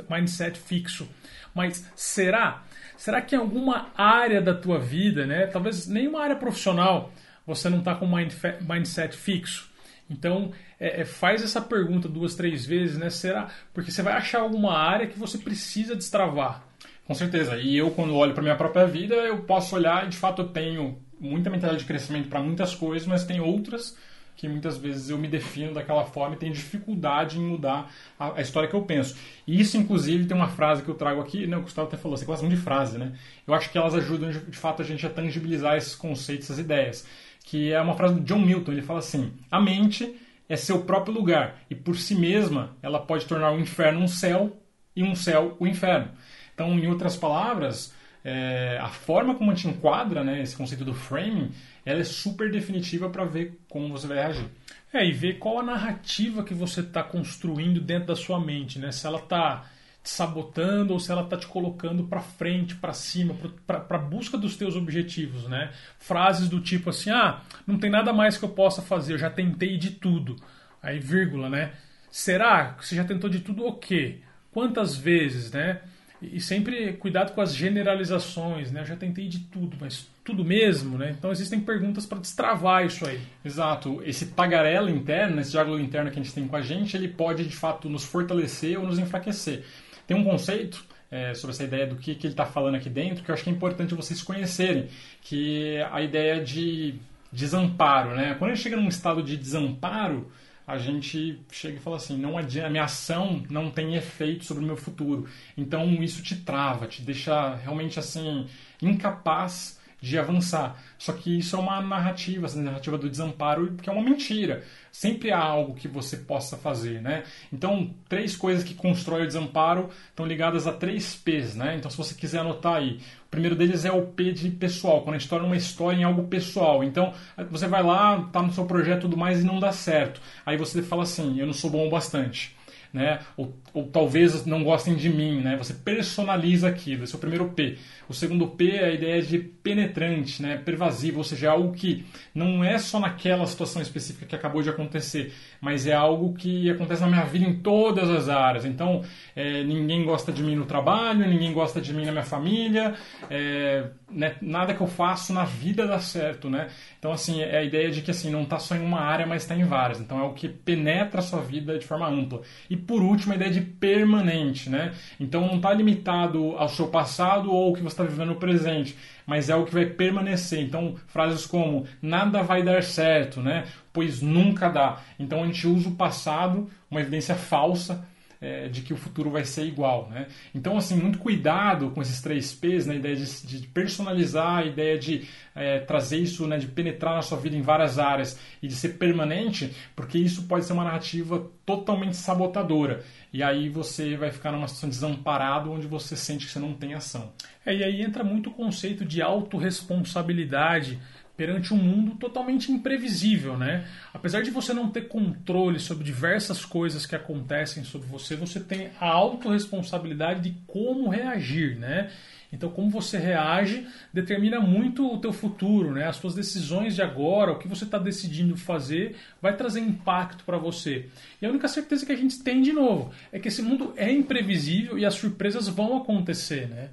mindset 0.08 0.58
fixo. 0.58 1.08
Mas 1.54 1.90
será? 1.94 2.62
Será 2.96 3.20
que 3.20 3.34
em 3.34 3.38
alguma 3.38 3.88
área 3.96 4.40
da 4.40 4.54
tua 4.54 4.78
vida, 4.78 5.26
né, 5.26 5.46
talvez 5.46 5.86
nenhuma 5.88 6.22
área 6.22 6.36
profissional, 6.36 7.12
você 7.46 7.68
não 7.68 7.80
está 7.80 7.94
com 7.94 8.06
mindset 8.06 9.16
fixo? 9.16 9.71
Então, 10.12 10.52
é, 10.78 11.00
é, 11.00 11.04
faz 11.04 11.42
essa 11.42 11.60
pergunta 11.60 12.08
duas, 12.08 12.34
três 12.34 12.66
vezes, 12.66 12.98
né? 12.98 13.08
Será? 13.10 13.48
Porque 13.72 13.90
você 13.90 14.02
vai 14.02 14.12
achar 14.12 14.40
alguma 14.42 14.76
área 14.76 15.06
que 15.06 15.18
você 15.18 15.38
precisa 15.38 15.96
destravar. 15.96 16.62
Com 17.04 17.14
certeza. 17.14 17.56
E 17.56 17.76
eu, 17.76 17.90
quando 17.90 18.14
olho 18.14 18.34
para 18.34 18.42
minha 18.42 18.56
própria 18.56 18.86
vida, 18.86 19.14
eu 19.14 19.38
posso 19.42 19.74
olhar 19.74 20.06
e, 20.06 20.10
de 20.10 20.16
fato, 20.16 20.42
eu 20.42 20.48
tenho 20.48 20.98
muita 21.18 21.50
mentalidade 21.50 21.82
de 21.82 21.86
crescimento 21.86 22.28
para 22.28 22.40
muitas 22.40 22.74
coisas, 22.74 23.06
mas 23.08 23.24
tem 23.24 23.40
outras 23.40 23.96
que 24.34 24.48
muitas 24.48 24.76
vezes 24.76 25.10
eu 25.10 25.18
me 25.18 25.28
defino 25.28 25.74
daquela 25.74 26.04
forma 26.04 26.34
e 26.34 26.38
tenho 26.38 26.52
dificuldade 26.52 27.38
em 27.38 27.42
mudar 27.42 27.92
a, 28.18 28.38
a, 28.38 28.40
história 28.40 28.68
que 28.68 28.74
eu 28.74 28.82
penso. 28.82 29.16
E 29.46 29.60
isso, 29.60 29.76
inclusive, 29.76 30.26
tem 30.26 30.36
uma 30.36 30.48
frase 30.48 30.82
que 30.82 30.88
eu 30.88 30.94
trago 30.94 31.20
aqui, 31.20 31.46
né, 31.46 31.56
o 31.56 31.62
Gustavo 31.62 31.86
até 31.86 31.96
falou, 31.96 32.16
você 32.16 32.24
gosta 32.24 32.44
muito 32.44 32.58
de 32.58 32.64
frase, 32.64 32.98
né? 32.98 33.12
Eu 33.46 33.54
acho 33.54 33.70
que 33.70 33.78
elas 33.78 33.94
ajudam, 33.94 34.30
de, 34.30 34.40
de 34.40 34.56
fato, 34.56 34.82
a 34.82 34.84
gente 34.84 35.06
a 35.06 35.10
tangibilizar 35.10 35.76
esses 35.76 35.94
conceitos, 35.94 36.46
essas 36.46 36.58
ideias 36.58 37.06
que 37.44 37.72
é 37.72 37.80
uma 37.80 37.94
frase 37.94 38.14
do 38.14 38.20
John 38.20 38.40
Milton. 38.40 38.72
Ele 38.72 38.82
fala 38.82 39.00
assim: 39.00 39.32
a 39.50 39.60
mente 39.60 40.16
é 40.48 40.56
seu 40.56 40.82
próprio 40.82 41.14
lugar 41.14 41.62
e 41.70 41.74
por 41.74 41.96
si 41.96 42.14
mesma 42.14 42.76
ela 42.82 43.00
pode 43.00 43.26
tornar 43.26 43.52
o 43.52 43.60
inferno 43.60 44.00
um 44.00 44.08
céu 44.08 44.60
e 44.94 45.02
um 45.02 45.14
céu 45.14 45.56
o 45.58 45.66
inferno. 45.66 46.10
Então, 46.54 46.78
em 46.78 46.86
outras 46.86 47.16
palavras, 47.16 47.94
é, 48.24 48.78
a 48.80 48.88
forma 48.88 49.34
como 49.34 49.50
a 49.50 49.54
gente 49.54 49.68
enquadra 49.68 50.22
né, 50.22 50.42
esse 50.42 50.56
conceito 50.56 50.84
do 50.84 50.94
framing, 50.94 51.50
ela 51.84 52.00
é 52.00 52.04
super 52.04 52.50
definitiva 52.50 53.08
para 53.08 53.24
ver 53.24 53.58
como 53.68 53.88
você 53.88 54.06
vai 54.06 54.18
reagir. 54.18 54.46
É, 54.92 55.04
e 55.06 55.12
ver 55.12 55.38
qual 55.38 55.58
a 55.58 55.62
narrativa 55.62 56.44
que 56.44 56.52
você 56.52 56.80
está 56.80 57.02
construindo 57.02 57.80
dentro 57.80 58.08
da 58.08 58.16
sua 58.16 58.38
mente, 58.38 58.78
né? 58.78 58.92
Se 58.92 59.06
ela 59.06 59.18
está 59.18 59.64
te 60.02 60.10
sabotando 60.10 60.92
ou 60.92 61.00
se 61.00 61.12
ela 61.12 61.22
está 61.22 61.36
te 61.36 61.46
colocando 61.46 62.04
para 62.04 62.20
frente, 62.20 62.74
para 62.74 62.92
cima, 62.92 63.34
para 63.66 63.98
busca 63.98 64.36
dos 64.36 64.56
teus 64.56 64.74
objetivos, 64.74 65.48
né? 65.48 65.70
Frases 65.98 66.48
do 66.48 66.60
tipo 66.60 66.90
assim, 66.90 67.10
ah, 67.10 67.40
não 67.66 67.78
tem 67.78 67.90
nada 67.90 68.12
mais 68.12 68.36
que 68.36 68.44
eu 68.44 68.48
possa 68.48 68.82
fazer, 68.82 69.14
eu 69.14 69.18
já 69.18 69.30
tentei 69.30 69.78
de 69.78 69.92
tudo. 69.92 70.36
Aí, 70.82 70.98
vírgula, 70.98 71.48
né? 71.48 71.72
Será 72.10 72.74
que 72.74 72.86
você 72.86 72.96
já 72.96 73.04
tentou 73.04 73.30
de 73.30 73.40
tudo 73.40 73.64
o 73.64 73.74
quê? 73.74 74.18
Quantas 74.50 74.96
vezes, 74.96 75.52
né? 75.52 75.80
E 76.20 76.40
sempre 76.40 76.92
cuidado 76.94 77.32
com 77.32 77.40
as 77.40 77.54
generalizações, 77.54 78.70
né? 78.70 78.82
Eu 78.82 78.86
já 78.86 78.96
tentei 78.96 79.26
de 79.28 79.40
tudo, 79.40 79.76
mas 79.80 80.08
tudo 80.24 80.44
mesmo, 80.44 80.96
né? 80.96 81.14
Então 81.16 81.32
existem 81.32 81.58
perguntas 81.60 82.06
para 82.06 82.18
destravar 82.18 82.86
isso 82.86 83.06
aí. 83.06 83.20
Exato. 83.44 84.00
Esse 84.04 84.26
tagarela 84.26 84.90
interno, 84.90 85.40
esse 85.40 85.52
diálogo 85.52 85.78
interno 85.78 86.10
que 86.10 86.20
a 86.20 86.22
gente 86.22 86.34
tem 86.34 86.46
com 86.46 86.54
a 86.54 86.62
gente, 86.62 86.96
ele 86.96 87.08
pode 87.08 87.44
de 87.44 87.56
fato 87.56 87.88
nos 87.88 88.04
fortalecer 88.04 88.78
ou 88.78 88.86
nos 88.86 88.98
enfraquecer. 88.98 89.64
Tem 90.12 90.20
um 90.20 90.24
conceito 90.24 90.84
é, 91.10 91.32
sobre 91.32 91.54
essa 91.54 91.64
ideia 91.64 91.86
do 91.86 91.96
que, 91.96 92.14
que 92.14 92.26
ele 92.26 92.34
está 92.34 92.44
falando 92.44 92.74
aqui 92.74 92.90
dentro 92.90 93.24
que 93.24 93.30
eu 93.30 93.34
acho 93.34 93.42
que 93.42 93.48
é 93.48 93.52
importante 93.52 93.94
vocês 93.94 94.22
conhecerem, 94.22 94.88
que 95.22 95.76
é 95.76 95.88
a 95.90 96.02
ideia 96.02 96.44
de 96.44 96.96
desamparo. 97.32 98.14
Né? 98.14 98.34
Quando 98.38 98.50
a 98.50 98.54
gente 98.54 98.62
chega 98.62 98.76
num 98.76 98.88
estado 98.88 99.22
de 99.22 99.38
desamparo, 99.38 100.30
a 100.66 100.76
gente 100.76 101.40
chega 101.50 101.78
e 101.78 101.80
fala 101.80 101.96
assim, 101.96 102.18
não 102.18 102.36
adianta, 102.36 102.66
a 102.66 102.70
minha 102.70 102.84
ação 102.84 103.42
não 103.48 103.70
tem 103.70 103.94
efeito 103.94 104.44
sobre 104.44 104.62
o 104.62 104.66
meu 104.66 104.76
futuro. 104.76 105.26
Então 105.56 105.90
isso 106.02 106.22
te 106.22 106.36
trava, 106.36 106.86
te 106.86 107.00
deixa 107.00 107.54
realmente 107.54 107.98
assim 107.98 108.46
incapaz 108.82 109.80
de 110.02 110.18
avançar. 110.18 110.76
Só 110.98 111.12
que 111.12 111.38
isso 111.38 111.54
é 111.54 111.58
uma 111.58 111.80
narrativa, 111.80 112.46
essa 112.46 112.60
narrativa 112.60 112.98
do 112.98 113.08
desamparo, 113.08 113.74
que 113.80 113.88
é 113.88 113.92
uma 113.92 114.02
mentira. 114.02 114.64
Sempre 114.90 115.30
há 115.30 115.38
algo 115.38 115.74
que 115.74 115.86
você 115.86 116.16
possa 116.16 116.56
fazer, 116.56 117.00
né? 117.00 117.22
Então, 117.52 117.94
três 118.08 118.36
coisas 118.36 118.64
que 118.64 118.74
constroem 118.74 119.22
o 119.22 119.26
desamparo 119.26 119.88
estão 120.10 120.26
ligadas 120.26 120.66
a 120.66 120.72
três 120.72 121.14
P's, 121.14 121.54
né? 121.54 121.76
Então, 121.76 121.90
se 121.90 121.96
você 121.96 122.14
quiser 122.14 122.40
anotar 122.40 122.74
aí, 122.74 123.00
o 123.26 123.30
primeiro 123.30 123.54
deles 123.56 123.84
é 123.84 123.92
o 123.92 124.02
P 124.06 124.32
de 124.32 124.50
pessoal, 124.50 125.02
quando 125.02 125.14
a 125.14 125.18
gente 125.18 125.30
torna 125.30 125.46
uma 125.46 125.56
história 125.56 125.96
em 125.98 126.04
algo 126.04 126.24
pessoal. 126.24 126.82
Então, 126.82 127.14
você 127.50 127.68
vai 127.68 127.82
lá, 127.82 128.28
tá 128.32 128.42
no 128.42 128.52
seu 128.52 128.66
projeto 128.66 128.98
e 128.98 129.02
tudo 129.02 129.16
mais 129.16 129.40
e 129.40 129.46
não 129.46 129.60
dá 129.60 129.72
certo. 129.72 130.20
Aí 130.44 130.56
você 130.56 130.82
fala 130.82 131.04
assim, 131.04 131.38
eu 131.38 131.46
não 131.46 131.52
sou 131.54 131.70
bom 131.70 131.86
o 131.86 131.90
bastante. 131.90 132.54
né? 132.92 133.20
Ou, 133.36 133.54
ou 133.74 133.86
talvez 133.86 134.44
não 134.44 134.62
gostem 134.62 134.94
de 134.94 135.08
mim, 135.08 135.40
né? 135.40 135.56
Você 135.56 135.72
personaliza 135.72 136.68
aquilo, 136.68 137.04
esse 137.04 137.14
é 137.14 137.16
o 137.16 137.20
primeiro 137.20 137.48
P. 137.50 137.78
O 138.08 138.12
segundo 138.12 138.46
P 138.48 138.72
é 138.72 138.84
a 138.84 138.90
ideia 138.90 139.22
de 139.22 139.38
penetrante, 139.38 140.42
né? 140.42 140.58
Pervasivo, 140.58 141.18
ou 141.18 141.24
seja, 141.24 141.46
é 141.46 141.50
algo 141.50 141.72
que 141.72 142.04
não 142.34 142.62
é 142.62 142.76
só 142.76 143.00
naquela 143.00 143.46
situação 143.46 143.80
específica 143.80 144.26
que 144.26 144.36
acabou 144.36 144.62
de 144.62 144.68
acontecer, 144.68 145.32
mas 145.60 145.86
é 145.86 145.94
algo 145.94 146.34
que 146.34 146.70
acontece 146.70 147.00
na 147.00 147.08
minha 147.08 147.24
vida 147.24 147.46
em 147.46 147.60
todas 147.60 148.10
as 148.10 148.28
áreas. 148.28 148.66
Então, 148.66 149.02
é, 149.34 149.64
ninguém 149.64 150.04
gosta 150.04 150.30
de 150.30 150.42
mim 150.42 150.54
no 150.54 150.66
trabalho, 150.66 151.26
ninguém 151.26 151.52
gosta 151.54 151.80
de 151.80 151.94
mim 151.94 152.04
na 152.04 152.12
minha 152.12 152.24
família, 152.24 152.94
é, 153.30 153.86
né? 154.10 154.34
nada 154.42 154.74
que 154.74 154.82
eu 154.82 154.86
faço 154.86 155.32
na 155.32 155.44
vida 155.44 155.86
dá 155.86 155.98
certo, 155.98 156.50
né? 156.50 156.68
Então, 156.98 157.12
assim, 157.12 157.40
é 157.40 157.58
a 157.58 157.64
ideia 157.64 157.90
de 157.90 158.02
que 158.02 158.10
assim 158.10 158.30
não 158.30 158.42
está 158.42 158.58
só 158.58 158.76
em 158.76 158.84
uma 158.84 159.00
área, 159.00 159.26
mas 159.26 159.42
está 159.42 159.56
em 159.56 159.64
várias. 159.64 160.00
Então, 160.00 160.20
é 160.20 160.24
o 160.24 160.34
que 160.34 160.48
penetra 160.48 161.20
a 161.20 161.22
sua 161.22 161.40
vida 161.40 161.78
de 161.78 161.86
forma 161.86 162.06
ampla. 162.08 162.42
E 162.68 162.76
por 162.76 163.02
último, 163.02 163.32
a 163.32 163.36
ideia 163.36 163.50
de 163.50 163.61
permanente, 163.62 164.68
né? 164.68 164.92
Então, 165.18 165.46
não 165.46 165.56
está 165.56 165.72
limitado 165.72 166.56
ao 166.56 166.68
seu 166.68 166.88
passado 166.88 167.50
ou 167.50 167.72
que 167.72 167.80
você 167.80 167.88
está 167.88 168.04
vivendo 168.04 168.28
no 168.28 168.36
presente, 168.36 168.96
mas 169.26 169.48
é 169.48 169.56
o 169.56 169.64
que 169.64 169.74
vai 169.74 169.86
permanecer. 169.86 170.60
Então, 170.60 170.96
frases 171.06 171.46
como 171.46 171.86
nada 172.00 172.42
vai 172.42 172.62
dar 172.62 172.82
certo, 172.82 173.40
né? 173.40 173.64
Pois 173.92 174.20
nunca 174.22 174.68
dá. 174.68 175.00
Então, 175.18 175.42
a 175.42 175.46
gente 175.46 175.66
usa 175.66 175.88
o 175.88 175.94
passado, 175.94 176.68
uma 176.90 177.00
evidência 177.00 177.34
falsa, 177.34 178.06
é, 178.42 178.68
de 178.68 178.82
que 178.82 178.92
o 178.92 178.96
futuro 178.96 179.30
vai 179.30 179.44
ser 179.44 179.64
igual. 179.64 180.10
Né? 180.10 180.26
Então, 180.52 180.76
assim, 180.76 180.96
muito 180.96 181.18
cuidado 181.18 181.90
com 181.90 182.02
esses 182.02 182.20
três 182.20 182.52
P's, 182.52 182.86
né? 182.86 182.94
a 182.94 182.96
ideia 182.96 183.14
de, 183.14 183.46
de 183.46 183.68
personalizar, 183.68 184.58
a 184.58 184.64
ideia 184.64 184.98
de 184.98 185.28
é, 185.54 185.78
trazer 185.78 186.18
isso, 186.18 186.44
né? 186.48 186.58
de 186.58 186.66
penetrar 186.66 187.14
na 187.14 187.22
sua 187.22 187.38
vida 187.38 187.56
em 187.56 187.62
várias 187.62 188.00
áreas 188.00 188.36
e 188.60 188.66
de 188.66 188.74
ser 188.74 188.98
permanente, 188.98 189.72
porque 189.94 190.18
isso 190.18 190.42
pode 190.48 190.64
ser 190.64 190.72
uma 190.72 190.82
narrativa 190.82 191.48
totalmente 191.64 192.16
sabotadora. 192.16 193.04
E 193.32 193.44
aí 193.44 193.68
você 193.68 194.16
vai 194.16 194.32
ficar 194.32 194.50
numa 194.50 194.66
situação 194.66 194.90
desamparado 194.90 195.70
onde 195.70 195.86
você 195.86 196.16
sente 196.16 196.44
que 196.44 196.52
você 196.52 196.58
não 196.58 196.74
tem 196.74 196.94
ação. 196.94 197.32
É, 197.64 197.72
e 197.72 197.84
aí 197.84 198.02
entra 198.02 198.24
muito 198.24 198.50
o 198.50 198.52
conceito 198.52 199.04
de 199.04 199.22
autorresponsabilidade 199.22 200.98
perante 201.42 201.74
um 201.74 201.76
mundo 201.76 202.12
totalmente 202.14 202.70
imprevisível, 202.70 203.58
né? 203.58 203.84
Apesar 204.14 204.42
de 204.42 204.50
você 204.52 204.72
não 204.72 204.88
ter 204.88 205.08
controle 205.08 205.80
sobre 205.80 206.04
diversas 206.04 206.64
coisas 206.64 207.04
que 207.04 207.16
acontecem 207.16 207.82
sobre 207.82 208.06
você, 208.06 208.36
você 208.36 208.60
tem 208.60 208.90
a 209.00 209.08
autorresponsabilidade 209.08 210.48
de 210.48 210.56
como 210.68 211.08
reagir, 211.08 211.76
né? 211.76 212.12
Então, 212.52 212.70
como 212.70 212.88
você 212.90 213.18
reage 213.18 213.84
determina 214.14 214.60
muito 214.60 215.04
o 215.12 215.18
teu 215.18 215.32
futuro, 215.32 215.90
né? 215.90 216.06
As 216.06 216.14
suas 216.14 216.32
decisões 216.32 216.94
de 216.94 217.02
agora, 217.02 217.50
o 217.50 217.58
que 217.58 217.66
você 217.66 217.82
está 217.82 217.98
decidindo 217.98 218.56
fazer, 218.56 219.16
vai 219.40 219.56
trazer 219.56 219.80
impacto 219.80 220.44
para 220.44 220.58
você. 220.58 221.06
E 221.40 221.46
a 221.46 221.48
única 221.48 221.66
certeza 221.66 222.06
que 222.06 222.12
a 222.12 222.16
gente 222.16 222.40
tem, 222.44 222.62
de 222.62 222.72
novo, 222.72 223.10
é 223.32 223.40
que 223.40 223.48
esse 223.48 223.62
mundo 223.62 223.92
é 223.96 224.12
imprevisível 224.12 224.96
e 224.96 225.04
as 225.04 225.14
surpresas 225.14 225.66
vão 225.66 225.96
acontecer, 225.96 226.68
né? 226.68 226.90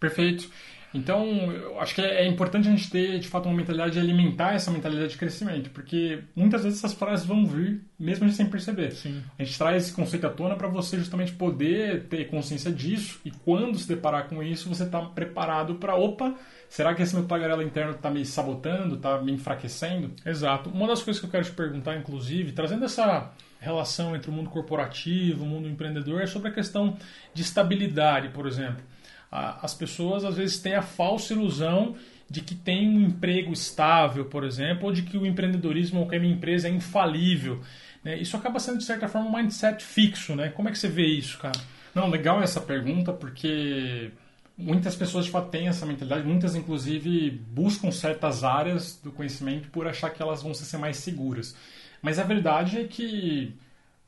Perfeito. 0.00 0.50
Então, 0.96 1.52
eu 1.52 1.78
acho 1.78 1.94
que 1.94 2.00
é, 2.00 2.22
é 2.22 2.26
importante 2.26 2.66
a 2.66 2.70
gente 2.70 2.90
ter, 2.90 3.18
de 3.18 3.28
fato, 3.28 3.46
uma 3.46 3.54
mentalidade 3.54 3.92
de 3.92 3.98
alimentar 3.98 4.54
essa 4.54 4.70
mentalidade 4.70 5.10
de 5.10 5.18
crescimento, 5.18 5.68
porque 5.70 6.20
muitas 6.34 6.64
vezes 6.64 6.78
essas 6.78 6.94
frases 6.94 7.26
vão 7.26 7.44
vir, 7.44 7.82
mesmo 7.98 8.24
a 8.24 8.28
gente 8.28 8.36
sem 8.36 8.46
perceber. 8.46 8.92
Sim. 8.92 9.22
A 9.38 9.44
gente 9.44 9.58
traz 9.58 9.84
esse 9.84 9.92
conceito 9.92 10.26
à 10.26 10.30
tona 10.30 10.56
para 10.56 10.68
você 10.68 10.96
justamente 10.96 11.32
poder 11.32 12.04
ter 12.04 12.28
consciência 12.28 12.72
disso 12.72 13.20
e 13.24 13.30
quando 13.30 13.78
se 13.78 13.86
deparar 13.86 14.26
com 14.26 14.42
isso, 14.42 14.68
você 14.68 14.84
está 14.84 15.00
preparado 15.02 15.74
para, 15.74 15.94
opa, 15.94 16.34
será 16.68 16.94
que 16.94 17.02
esse 17.02 17.14
meu 17.14 17.26
tagarela 17.26 17.62
interno 17.62 17.92
está 17.92 18.10
me 18.10 18.24
sabotando, 18.24 18.94
está 18.96 19.20
me 19.20 19.32
enfraquecendo? 19.32 20.12
Exato. 20.24 20.70
Uma 20.70 20.88
das 20.88 21.02
coisas 21.02 21.20
que 21.20 21.26
eu 21.26 21.30
quero 21.30 21.44
te 21.44 21.52
perguntar, 21.52 21.96
inclusive, 21.96 22.52
trazendo 22.52 22.86
essa 22.86 23.30
relação 23.60 24.16
entre 24.16 24.30
o 24.30 24.32
mundo 24.32 24.48
corporativo, 24.48 25.44
o 25.44 25.46
mundo 25.46 25.68
empreendedor, 25.68 26.22
é 26.22 26.26
sobre 26.26 26.48
a 26.48 26.52
questão 26.52 26.96
de 27.34 27.42
estabilidade, 27.42 28.30
por 28.30 28.46
exemplo 28.46 28.82
as 29.30 29.74
pessoas 29.74 30.24
às 30.24 30.36
vezes 30.36 30.58
têm 30.58 30.74
a 30.74 30.82
falsa 30.82 31.32
ilusão 31.32 31.96
de 32.28 32.40
que 32.40 32.54
tem 32.54 32.88
um 32.88 33.00
emprego 33.02 33.52
estável, 33.52 34.24
por 34.24 34.44
exemplo, 34.44 34.86
ou 34.86 34.92
de 34.92 35.02
que 35.02 35.16
o 35.16 35.26
empreendedorismo 35.26 36.00
ou 36.00 36.08
que 36.08 36.16
a 36.16 36.20
minha 36.20 36.34
empresa 36.34 36.68
é 36.68 36.70
infalível. 36.70 37.60
Né? 38.02 38.18
Isso 38.18 38.36
acaba 38.36 38.58
sendo, 38.58 38.78
de 38.78 38.84
certa 38.84 39.08
forma, 39.08 39.28
um 39.28 39.36
mindset 39.36 39.82
fixo. 39.84 40.34
Né? 40.34 40.48
Como 40.50 40.68
é 40.68 40.72
que 40.72 40.78
você 40.78 40.88
vê 40.88 41.06
isso, 41.06 41.38
cara? 41.38 41.58
Não, 41.94 42.08
legal 42.08 42.42
essa 42.42 42.60
pergunta, 42.60 43.12
porque 43.12 44.10
muitas 44.56 44.96
pessoas 44.96 45.26
de 45.26 45.30
fato 45.30 45.50
têm 45.50 45.68
essa 45.68 45.86
mentalidade, 45.86 46.26
muitas 46.26 46.54
inclusive 46.54 47.30
buscam 47.30 47.90
certas 47.90 48.42
áreas 48.42 48.98
do 49.02 49.12
conhecimento 49.12 49.68
por 49.70 49.86
achar 49.86 50.10
que 50.10 50.20
elas 50.20 50.42
vão 50.42 50.52
ser 50.54 50.78
mais 50.78 50.96
seguras. 50.96 51.56
Mas 52.02 52.18
a 52.18 52.24
verdade 52.24 52.78
é 52.78 52.84
que 52.84 53.54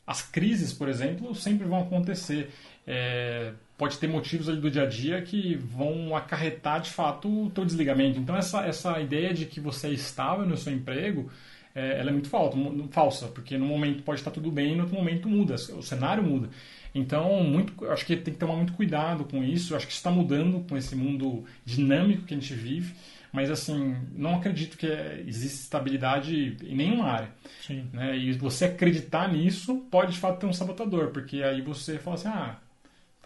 as 0.07 0.23
crises, 0.23 0.73
por 0.73 0.89
exemplo, 0.89 1.35
sempre 1.35 1.67
vão 1.67 1.81
acontecer. 1.81 2.51
É, 2.87 3.53
pode 3.79 3.97
ter 3.97 4.09
motivos 4.09 4.49
ali 4.49 4.61
do 4.61 4.71
dia 4.71 4.83
a 4.83 4.87
dia 4.87 5.23
que 5.23 5.55
vão 5.55 6.14
acarretar 6.14 6.81
de 6.81 6.91
fato 6.91 7.47
o 7.47 7.49
teu 7.51 7.64
desligamento. 7.64 8.19
Então 8.19 8.37
essa, 8.37 8.67
essa 8.67 9.01
ideia 9.01 9.33
de 9.33 9.47
que 9.47 9.61
você 9.61 9.87
é 9.87 9.93
estável 9.93 10.45
no 10.45 10.57
seu 10.57 10.73
emprego, 10.73 11.31
é, 11.75 12.01
ela 12.01 12.11
é 12.11 12.12
muito 12.12 12.29
falta, 12.29 12.57
falsa, 12.91 13.29
porque 13.29 13.57
no 13.57 13.67
momento 13.67 14.03
pode 14.03 14.21
estar 14.21 14.33
tudo 14.33 14.51
bem 14.51 14.73
e 14.73 14.75
no 14.75 14.83
outro 14.83 14.99
momento 14.99 15.29
muda, 15.29 15.55
o 15.55 15.83
cenário 15.83 16.25
muda. 16.25 16.51
Então, 16.95 17.45
muito, 17.45 17.87
acho 17.91 18.05
que 18.05 18.17
tem 18.17 18.35
que 18.35 18.41
tomar 18.41 18.57
muito 18.57 18.73
cuidado 18.73 19.25
com 19.25 19.45
isso. 19.45 19.77
Acho 19.77 19.87
que 19.87 19.93
está 19.93 20.11
mudando 20.11 20.67
com 20.69 20.77
esse 20.77 20.97
mundo 20.97 21.45
dinâmico 21.64 22.25
que 22.25 22.35
a 22.35 22.37
gente 22.37 22.55
vive. 22.55 22.95
Mas, 23.31 23.51
assim, 23.51 23.95
não 24.17 24.37
acredito 24.37 24.77
que 24.77 24.87
existe 25.27 25.61
estabilidade 25.61 26.57
em 26.62 26.75
nenhuma 26.75 27.05
área. 27.05 27.29
Sim. 27.61 27.87
Né? 27.93 28.17
E 28.17 28.33
você 28.33 28.64
acreditar 28.64 29.31
nisso 29.31 29.87
pode, 29.91 30.12
de 30.12 30.19
fato, 30.19 30.41
ter 30.41 30.47
um 30.47 30.53
sabotador. 30.53 31.09
Porque 31.09 31.43
aí 31.43 31.61
você 31.61 31.99
fala 31.99 32.17
assim, 32.17 32.29
ah, 32.29 32.57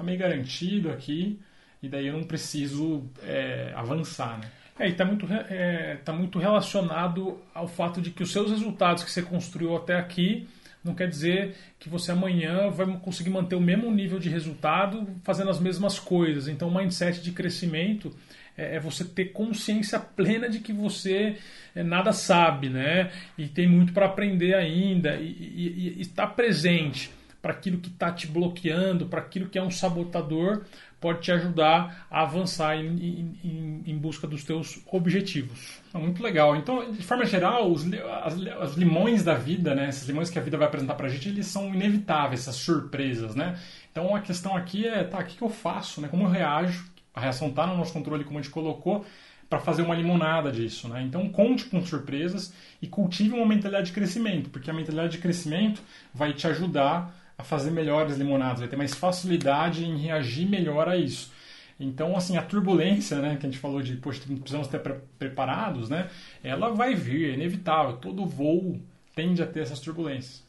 tá 0.02 0.06
meio 0.06 0.18
garantido 0.18 0.90
aqui, 0.90 1.38
e 1.82 1.88
daí 1.88 2.08
eu 2.08 2.14
não 2.14 2.24
preciso 2.24 3.04
é, 3.22 3.72
avançar, 3.74 4.38
né? 4.38 4.50
É, 4.78 4.88
e 4.88 4.92
está 4.92 5.04
muito, 5.04 5.26
é, 5.30 5.96
tá 6.04 6.12
muito 6.12 6.38
relacionado 6.38 7.38
ao 7.54 7.68
fato 7.68 8.00
de 8.00 8.10
que 8.10 8.22
os 8.22 8.32
seus 8.32 8.50
resultados 8.50 9.04
que 9.04 9.10
você 9.10 9.22
construiu 9.22 9.76
até 9.76 9.96
aqui 9.96 10.48
não 10.82 10.94
quer 10.94 11.08
dizer 11.08 11.54
que 11.78 11.88
você 11.88 12.10
amanhã 12.10 12.68
vai 12.70 12.86
conseguir 12.98 13.30
manter 13.30 13.54
o 13.54 13.60
mesmo 13.60 13.90
nível 13.92 14.18
de 14.18 14.28
resultado 14.28 15.06
fazendo 15.22 15.50
as 15.50 15.60
mesmas 15.60 15.98
coisas. 15.98 16.48
Então, 16.48 16.68
o 16.68 16.74
mindset 16.74 17.22
de 17.22 17.30
crescimento 17.30 18.12
é, 18.56 18.76
é 18.76 18.80
você 18.80 19.04
ter 19.04 19.26
consciência 19.26 20.00
plena 20.00 20.48
de 20.48 20.58
que 20.58 20.72
você 20.72 21.36
é, 21.74 21.82
nada 21.82 22.12
sabe, 22.12 22.68
né? 22.68 23.12
E 23.38 23.46
tem 23.46 23.68
muito 23.68 23.92
para 23.92 24.06
aprender 24.06 24.54
ainda 24.54 25.16
e, 25.16 25.28
e, 25.28 25.94
e 25.98 26.00
estar 26.00 26.28
presente 26.28 27.10
para 27.42 27.52
aquilo 27.52 27.78
que 27.78 27.88
está 27.88 28.12
te 28.12 28.28
bloqueando, 28.28 29.06
para 29.06 29.20
aquilo 29.20 29.48
que 29.48 29.58
é 29.58 29.62
um 29.62 29.70
sabotador, 29.70 30.64
pode 31.00 31.20
te 31.20 31.32
ajudar 31.32 32.06
a 32.08 32.22
avançar 32.22 32.76
em, 32.76 33.36
em, 33.42 33.82
em 33.84 33.98
busca 33.98 34.24
dos 34.28 34.44
teus 34.44 34.80
objetivos. 34.86 35.80
Ah, 35.92 35.98
muito 35.98 36.22
legal. 36.22 36.54
Então, 36.54 36.92
de 36.92 37.02
forma 37.02 37.26
geral, 37.26 37.68
os, 37.70 37.84
as, 38.22 38.46
as, 38.60 38.74
limões 38.74 39.24
da 39.24 39.34
vida, 39.34 39.74
né, 39.74 39.88
esses 39.88 40.06
limões 40.06 40.30
que 40.30 40.38
a 40.38 40.42
vida 40.42 40.56
vai 40.56 40.68
apresentar 40.68 40.94
para 40.94 41.06
a 41.06 41.10
gente, 41.10 41.28
eles 41.28 41.46
são 41.46 41.74
inevitáveis, 41.74 42.42
essas 42.42 42.54
surpresas, 42.54 43.34
né? 43.34 43.58
Então, 43.90 44.14
a 44.14 44.20
questão 44.20 44.56
aqui 44.56 44.86
é, 44.86 45.02
tá, 45.02 45.18
o 45.18 45.24
que, 45.24 45.36
que 45.36 45.42
eu 45.42 45.50
faço, 45.50 46.00
né? 46.00 46.06
Como 46.06 46.22
eu 46.22 46.28
reajo? 46.28 46.88
A 47.12 47.20
reação 47.20 47.48
está 47.48 47.66
no 47.66 47.76
nosso 47.76 47.92
controle, 47.92 48.22
como 48.22 48.38
a 48.38 48.42
gente 48.42 48.52
colocou, 48.52 49.04
para 49.50 49.58
fazer 49.58 49.82
uma 49.82 49.96
limonada 49.96 50.52
disso, 50.52 50.88
né? 50.88 51.02
Então, 51.02 51.28
conte 51.28 51.64
com 51.64 51.84
surpresas 51.84 52.54
e 52.80 52.86
cultive 52.86 53.34
uma 53.34 53.44
mentalidade 53.44 53.88
de 53.88 53.92
crescimento, 53.92 54.48
porque 54.50 54.70
a 54.70 54.72
mentalidade 54.72 55.12
de 55.12 55.18
crescimento 55.18 55.82
vai 56.14 56.32
te 56.32 56.46
ajudar 56.46 57.21
a 57.42 57.44
fazer 57.44 57.70
melhores 57.72 58.16
limonadas, 58.16 58.60
vai 58.60 58.68
ter 58.68 58.76
mais 58.76 58.94
facilidade 58.94 59.84
em 59.84 59.98
reagir 59.98 60.48
melhor 60.48 60.88
a 60.88 60.96
isso. 60.96 61.32
Então, 61.78 62.16
assim, 62.16 62.36
a 62.36 62.42
turbulência, 62.42 63.18
né, 63.18 63.36
que 63.36 63.44
a 63.44 63.50
gente 63.50 63.58
falou 63.58 63.82
de, 63.82 63.96
poxa, 63.96 64.20
precisamos 64.24 64.68
estar 64.68 64.78
pre 64.78 64.94
preparados, 65.18 65.88
né, 65.90 66.08
ela 66.42 66.70
vai 66.70 66.94
vir, 66.94 67.30
é 67.30 67.34
inevitável. 67.34 67.96
Todo 67.96 68.24
voo 68.24 68.80
tende 69.14 69.42
a 69.42 69.46
ter 69.46 69.60
essas 69.60 69.80
turbulências. 69.80 70.44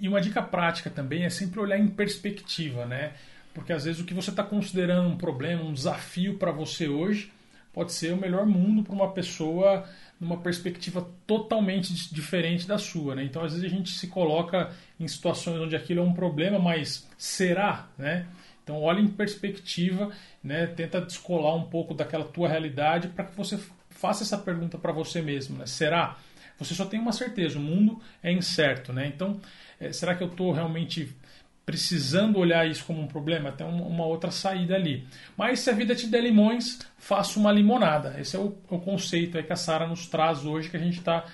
E 0.00 0.08
uma 0.08 0.20
dica 0.20 0.42
prática 0.42 0.88
também 0.88 1.24
é 1.24 1.30
sempre 1.30 1.60
olhar 1.60 1.78
em 1.78 1.86
perspectiva, 1.86 2.86
né? 2.86 3.12
Porque 3.52 3.72
às 3.72 3.84
vezes 3.84 4.00
o 4.00 4.04
que 4.04 4.14
você 4.14 4.30
está 4.30 4.42
considerando 4.42 5.08
um 5.08 5.16
problema, 5.18 5.62
um 5.62 5.74
desafio 5.74 6.38
para 6.38 6.50
você 6.50 6.88
hoje, 6.88 7.30
pode 7.72 7.92
ser 7.92 8.12
o 8.12 8.16
melhor 8.16 8.46
mundo 8.46 8.82
para 8.82 8.94
uma 8.94 9.12
pessoa 9.12 9.88
numa 10.20 10.36
perspectiva 10.38 11.08
totalmente 11.26 11.92
diferente 12.12 12.66
da 12.66 12.76
sua. 12.76 13.14
Né? 13.14 13.24
Então, 13.24 13.42
às 13.42 13.52
vezes, 13.52 13.64
a 13.64 13.74
gente 13.74 13.90
se 13.90 14.08
coloca 14.08 14.72
em 14.98 15.06
situações 15.06 15.60
onde 15.60 15.76
aquilo 15.76 16.00
é 16.00 16.02
um 16.02 16.12
problema, 16.12 16.58
mas 16.58 17.08
será? 17.16 17.88
Né? 17.96 18.26
Então, 18.64 18.80
olhe 18.80 19.00
em 19.00 19.08
perspectiva, 19.08 20.10
né? 20.42 20.66
tenta 20.66 21.00
descolar 21.00 21.54
um 21.54 21.64
pouco 21.64 21.94
daquela 21.94 22.24
tua 22.24 22.48
realidade 22.48 23.08
para 23.08 23.24
que 23.24 23.36
você 23.36 23.58
faça 23.90 24.24
essa 24.24 24.36
pergunta 24.36 24.76
para 24.76 24.92
você 24.92 25.22
mesmo. 25.22 25.56
Né? 25.56 25.66
Será? 25.66 26.18
Você 26.58 26.74
só 26.74 26.84
tem 26.84 26.98
uma 26.98 27.12
certeza, 27.12 27.58
o 27.58 27.62
mundo 27.62 28.00
é 28.22 28.32
incerto. 28.32 28.92
Né? 28.92 29.06
Então, 29.06 29.40
é, 29.78 29.92
será 29.92 30.16
que 30.16 30.22
eu 30.22 30.28
estou 30.28 30.50
realmente 30.50 31.16
precisando 31.68 32.38
olhar 32.38 32.66
isso 32.66 32.82
como 32.86 33.02
um 33.02 33.06
problema, 33.06 33.52
tem 33.52 33.66
uma 33.66 34.06
outra 34.06 34.30
saída 34.30 34.74
ali. 34.74 35.06
Mas 35.36 35.60
se 35.60 35.68
a 35.68 35.74
vida 35.74 35.94
te 35.94 36.06
der 36.06 36.22
limões, 36.22 36.78
faça 36.96 37.38
uma 37.38 37.52
limonada. 37.52 38.16
Esse 38.18 38.36
é 38.36 38.38
o, 38.38 38.56
o 38.70 38.78
conceito 38.78 39.42
que 39.42 39.52
a 39.52 39.56
Sara 39.56 39.86
nos 39.86 40.06
traz 40.06 40.46
hoje, 40.46 40.70
que 40.70 40.78
a 40.78 40.80
gente 40.80 40.96
está 40.98 41.26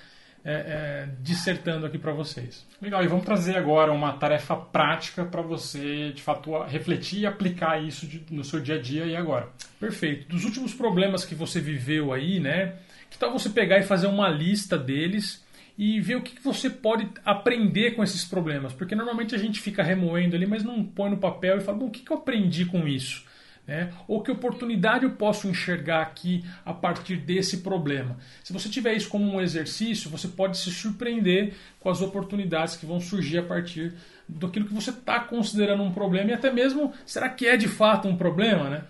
é, 0.43 0.51
é, 0.53 1.09
dissertando 1.21 1.85
aqui 1.85 1.97
para 1.97 2.11
vocês. 2.11 2.67
Legal, 2.81 3.01
e 3.01 3.07
vamos 3.07 3.23
trazer 3.23 3.55
agora 3.55 3.93
uma 3.93 4.11
tarefa 4.11 4.57
prática 4.57 5.23
para 5.23 5.41
você, 5.41 6.11
de 6.11 6.21
fato, 6.21 6.51
refletir 6.63 7.21
e 7.21 7.25
aplicar 7.25 7.81
isso 7.81 8.05
de, 8.05 8.21
no 8.29 8.43
seu 8.43 8.59
dia 8.59 8.75
a 8.75 8.81
dia 8.81 9.05
e 9.05 9.15
agora. 9.15 9.47
Perfeito. 9.79 10.27
Dos 10.27 10.43
últimos 10.43 10.73
problemas 10.73 11.23
que 11.23 11.33
você 11.33 11.61
viveu 11.61 12.11
aí, 12.11 12.41
né? 12.41 12.75
Que 13.09 13.17
tal 13.17 13.31
você 13.31 13.49
pegar 13.49 13.79
e 13.79 13.83
fazer 13.83 14.07
uma 14.07 14.27
lista 14.27 14.77
deles 14.77 15.44
e 15.77 15.99
ver 15.99 16.15
o 16.15 16.21
que 16.21 16.41
você 16.41 16.69
pode 16.69 17.07
aprender 17.23 17.91
com 17.91 18.03
esses 18.03 18.23
problemas? 18.23 18.73
Porque 18.73 18.95
normalmente 18.95 19.35
a 19.35 19.37
gente 19.37 19.59
fica 19.59 19.83
remoendo 19.83 20.35
ali, 20.35 20.45
mas 20.45 20.63
não 20.63 20.83
põe 20.83 21.09
no 21.09 21.17
papel 21.17 21.57
e 21.57 21.61
fala, 21.61 21.77
bom, 21.77 21.87
o 21.87 21.91
que 21.91 22.09
eu 22.09 22.17
aprendi 22.17 22.65
com 22.65 22.87
isso? 22.87 23.25
Né? 23.67 23.91
Ou 24.07 24.21
que 24.21 24.31
oportunidade 24.31 25.05
eu 25.05 25.11
posso 25.11 25.47
enxergar 25.47 26.01
aqui 26.01 26.45
a 26.63 26.73
partir 26.73 27.17
desse 27.17 27.57
problema? 27.57 28.17
Se 28.43 28.53
você 28.53 28.69
tiver 28.69 28.93
isso 28.93 29.09
como 29.09 29.25
um 29.25 29.41
exercício, 29.41 30.09
você 30.09 30.27
pode 30.27 30.57
se 30.57 30.71
surpreender 30.71 31.53
com 31.79 31.89
as 31.89 31.99
oportunidades 31.99 32.75
que 32.75 32.85
vão 32.85 32.99
surgir 32.99 33.39
a 33.39 33.43
partir 33.43 33.93
daquilo 34.29 34.67
que 34.67 34.73
você 34.73 34.91
está 34.91 35.19
considerando 35.19 35.83
um 35.83 35.91
problema 35.91 36.29
e 36.29 36.33
até 36.33 36.51
mesmo 36.51 36.93
será 37.05 37.27
que 37.27 37.47
é 37.47 37.57
de 37.57 37.67
fato 37.67 38.07
um 38.07 38.15
problema, 38.15 38.69
né? 38.69 38.83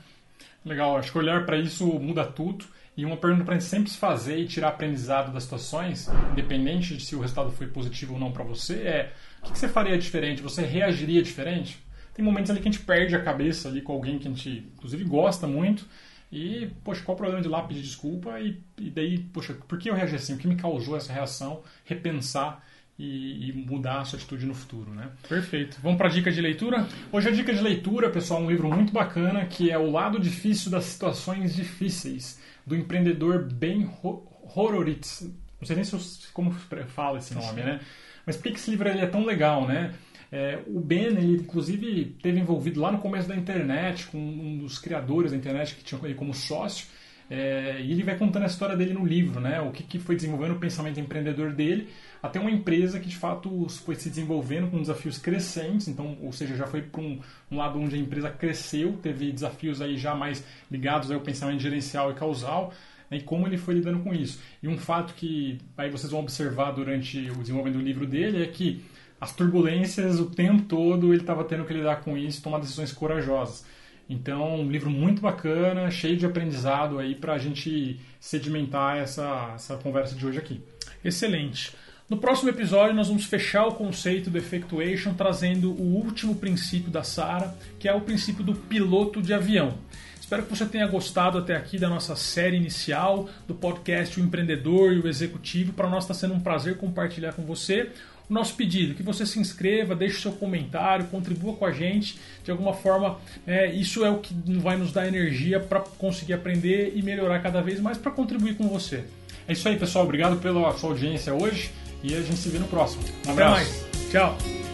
Legal, 0.65 0.97
acho 0.97 1.11
que 1.11 1.17
olhar 1.17 1.45
para 1.45 1.57
isso 1.57 1.85
muda 1.99 2.25
tudo. 2.25 2.65
E 2.97 3.05
uma 3.05 3.17
pergunta 3.17 3.43
para 3.43 3.55
a 3.55 3.59
gente 3.59 3.67
sempre 3.67 3.89
se 3.89 3.97
fazer 3.97 4.37
e 4.37 4.47
tirar 4.47 4.69
aprendizado 4.69 5.33
das 5.33 5.43
situações, 5.43 6.09
independente 6.31 6.95
de 6.95 7.05
se 7.05 7.15
o 7.15 7.19
resultado 7.19 7.51
foi 7.51 7.67
positivo 7.67 8.13
ou 8.13 8.19
não 8.19 8.31
para 8.31 8.43
você, 8.43 8.75
é 8.75 9.13
o 9.43 9.51
que 9.51 9.59
você 9.59 9.67
faria 9.67 9.97
diferente? 9.97 10.41
Você 10.41 10.61
reagiria 10.61 11.21
diferente? 11.21 11.85
tem 12.15 12.23
momentos 12.23 12.49
ali 12.49 12.61
que 12.61 12.69
a 12.69 12.71
gente 12.71 12.83
perde 12.83 13.13
a 13.13 13.21
cabeça 13.21 13.67
ali 13.67 13.81
com 13.81 13.91
alguém 13.91 14.17
que 14.17 14.25
a 14.25 14.31
gente, 14.31 14.71
inclusive, 14.73 15.03
gosta 15.03 15.45
muito. 15.45 15.85
E, 16.31 16.71
poxa, 16.81 17.03
qual 17.03 17.13
o 17.13 17.17
problema 17.17 17.41
de 17.41 17.49
lá 17.49 17.61
pedir 17.61 17.81
desculpa? 17.81 18.39
E, 18.39 18.57
e 18.79 18.89
daí, 18.89 19.19
poxa, 19.19 19.53
por 19.53 19.77
que 19.77 19.89
eu 19.89 19.93
reagi 19.93 20.15
assim? 20.15 20.33
O 20.33 20.37
que 20.37 20.47
me 20.47 20.55
causou 20.55 20.95
essa 20.95 21.11
reação? 21.11 21.61
Repensar 21.83 22.65
e, 22.97 23.49
e, 23.49 23.53
mudar 23.53 23.99
a 23.99 24.05
sua 24.05 24.17
atitude 24.17 24.45
no 24.45 24.53
futuro, 24.53 24.91
né? 24.91 25.09
Perfeito. 25.27 25.77
Vamos 25.83 25.97
para 25.97 26.07
a 26.07 26.11
dica 26.11 26.31
de 26.31 26.39
leitura? 26.39 26.87
Hoje 27.11 27.27
a 27.27 27.31
dica 27.31 27.53
de 27.53 27.61
leitura, 27.61 28.09
pessoal, 28.09 28.41
é 28.41 28.43
um 28.45 28.49
livro 28.49 28.69
muito 28.69 28.93
bacana 28.93 29.45
que 29.45 29.69
é 29.69 29.77
O 29.77 29.91
Lado 29.91 30.19
Difícil 30.19 30.71
das 30.71 30.85
Situações 30.85 31.53
Difíceis, 31.53 32.39
do 32.65 32.75
empreendedor 32.75 33.43
Ben 33.43 33.89
Horowitz. 34.01 35.29
Não 35.59 35.67
sei 35.67 35.75
nem 35.75 35.85
se 35.85 35.93
eu, 35.93 35.99
como 36.33 36.51
fala 36.51 37.17
esse 37.17 37.33
nome, 37.33 37.61
né? 37.61 37.81
Mas 38.25 38.37
por 38.37 38.43
que 38.43 38.49
esse 38.49 38.71
livro 38.71 38.87
é 38.87 39.05
tão 39.05 39.25
legal, 39.25 39.67
né? 39.67 39.93
É, 40.31 40.59
o 40.67 40.79
Ben, 40.79 41.05
ele 41.05 41.35
inclusive 41.35 42.17
teve 42.21 42.39
envolvido 42.39 42.81
lá 42.81 42.91
no 42.91 42.99
começo 42.99 43.27
da 43.27 43.35
internet, 43.35 44.07
com 44.07 44.17
um 44.17 44.57
dos 44.57 44.79
criadores 44.79 45.31
da 45.31 45.37
internet 45.37 45.75
que 45.75 45.83
tinha 45.83 45.99
ele 46.03 46.15
como 46.15 46.33
sócio, 46.33 46.87
é, 47.29 47.81
e 47.81 47.91
ele 47.91 48.03
vai 48.03 48.15
contando 48.17 48.43
a 48.43 48.47
história 48.47 48.75
dele 48.75 48.93
no 48.93 49.05
livro, 49.05 49.39
né? 49.39 49.59
O 49.59 49.71
que, 49.71 49.81
que 49.81 49.97
foi 49.97 50.15
desenvolvendo 50.15 50.51
o 50.51 50.59
pensamento 50.59 50.99
empreendedor 50.99 51.53
dele, 51.53 51.89
até 52.21 52.39
uma 52.39 52.51
empresa 52.51 52.99
que 52.99 53.09
de 53.09 53.15
fato 53.15 53.67
foi 53.69 53.95
se 53.95 54.09
desenvolvendo 54.09 54.69
com 54.69 54.79
desafios 54.79 55.17
crescentes, 55.17 55.87
então, 55.87 56.17
ou 56.21 56.31
seja, 56.31 56.55
já 56.55 56.67
foi 56.67 56.83
para 56.83 57.01
um, 57.01 57.19
um, 57.51 57.57
lado 57.57 57.79
onde 57.79 57.95
a 57.95 57.99
empresa 57.99 58.29
cresceu, 58.29 58.93
teve 59.01 59.31
desafios 59.31 59.81
aí 59.81 59.97
já 59.97 60.13
mais 60.13 60.43
ligados 60.69 61.09
ao 61.09 61.19
pensamento 61.19 61.59
gerencial 61.59 62.11
e 62.11 62.13
causal, 62.13 62.71
né? 63.09 63.17
e 63.17 63.21
como 63.21 63.47
ele 63.47 63.57
foi 63.57 63.73
lidando 63.73 63.99
com 63.99 64.13
isso. 64.13 64.39
E 64.61 64.67
um 64.67 64.77
fato 64.77 65.15
que 65.15 65.57
aí 65.75 65.89
vocês 65.89 66.11
vão 66.11 66.21
observar 66.21 66.71
durante 66.71 67.31
o 67.31 67.37
desenvolvimento 67.37 67.79
do 67.79 67.85
livro 67.85 68.05
dele 68.05 68.43
é 68.43 68.47
que 68.47 68.83
as 69.19 69.35
turbulências 69.35 70.19
o 70.19 70.27
tempo 70.27 70.63
todo 70.63 71.11
ele 71.11 71.21
estava 71.21 71.43
tendo 71.43 71.65
que 71.65 71.73
lidar 71.73 72.01
com 72.01 72.15
isso, 72.15 72.43
tomar 72.43 72.59
decisões 72.59 72.91
corajosas. 72.91 73.65
Então, 74.09 74.61
um 74.61 74.69
livro 74.69 74.89
muito 74.89 75.21
bacana, 75.21 75.89
cheio 75.89 76.15
de 76.15 76.25
aprendizado 76.25 76.99
aí 76.99 77.15
para 77.15 77.33
a 77.33 77.37
gente 77.39 77.99
sedimentar 78.19 78.97
essa, 78.97 79.53
essa 79.55 79.77
conversa 79.77 80.15
de 80.15 80.25
hoje 80.25 80.37
aqui. 80.37 80.61
Excelente. 81.03 81.73
No 82.07 82.17
próximo 82.17 82.49
episódio, 82.49 82.95
nós 82.95 83.07
vamos 83.07 83.25
fechar 83.25 83.65
o 83.65 83.73
conceito 83.73 84.29
do 84.29 84.37
Effectuation 84.37 85.15
trazendo 85.15 85.71
o 85.71 85.95
último 85.95 86.35
princípio 86.35 86.91
da 86.91 87.01
Sara, 87.01 87.55
que 87.79 87.87
é 87.87 87.93
o 87.93 88.01
princípio 88.01 88.43
do 88.43 88.53
piloto 88.53 89.23
de 89.23 89.33
avião. 89.33 89.73
Espero 90.21 90.43
que 90.43 90.49
você 90.49 90.65
tenha 90.65 90.87
gostado 90.87 91.37
até 91.37 91.55
aqui 91.55 91.79
da 91.79 91.89
nossa 91.89 92.15
série 92.15 92.57
inicial 92.57 93.27
do 93.47 93.55
podcast 93.55 94.19
O 94.19 94.23
Empreendedor 94.23 94.93
e 94.93 94.99
o 94.99 95.07
Executivo. 95.07 95.73
Para 95.73 95.89
nós 95.89 96.03
está 96.03 96.13
sendo 96.13 96.33
um 96.33 96.39
prazer 96.39 96.77
compartilhar 96.77 97.33
com 97.33 97.43
você 97.43 97.91
o 98.29 98.33
nosso 98.33 98.55
pedido, 98.55 98.95
que 98.95 99.03
você 99.03 99.25
se 99.25 99.39
inscreva, 99.39 99.95
deixe 99.95 100.21
seu 100.21 100.31
comentário, 100.31 101.05
contribua 101.07 101.53
com 101.53 101.65
a 101.65 101.71
gente 101.71 102.17
de 102.43 102.51
alguma 102.51 102.73
forma. 102.73 103.17
É, 103.45 103.71
isso 103.71 104.03
é 104.03 104.09
o 104.09 104.17
que 104.17 104.33
vai 104.59 104.77
nos 104.77 104.91
dar 104.91 105.07
energia 105.07 105.59
para 105.59 105.79
conseguir 105.79 106.33
aprender 106.33 106.93
e 106.95 107.01
melhorar 107.01 107.39
cada 107.39 107.61
vez 107.61 107.79
mais 107.79 107.97
para 107.97 108.11
contribuir 108.11 108.55
com 108.55 108.67
você. 108.67 109.03
É 109.47 109.53
isso 109.53 109.67
aí, 109.67 109.77
pessoal. 109.77 110.05
Obrigado 110.05 110.37
pela 110.37 110.75
sua 110.77 110.89
audiência 110.91 111.33
hoje 111.33 111.71
e 112.03 112.13
a 112.15 112.21
gente 112.21 112.37
se 112.37 112.49
vê 112.49 112.57
no 112.57 112.67
próximo. 112.67 113.03
Um 113.27 113.31
abraço. 113.31 113.85
Tchau. 114.11 114.64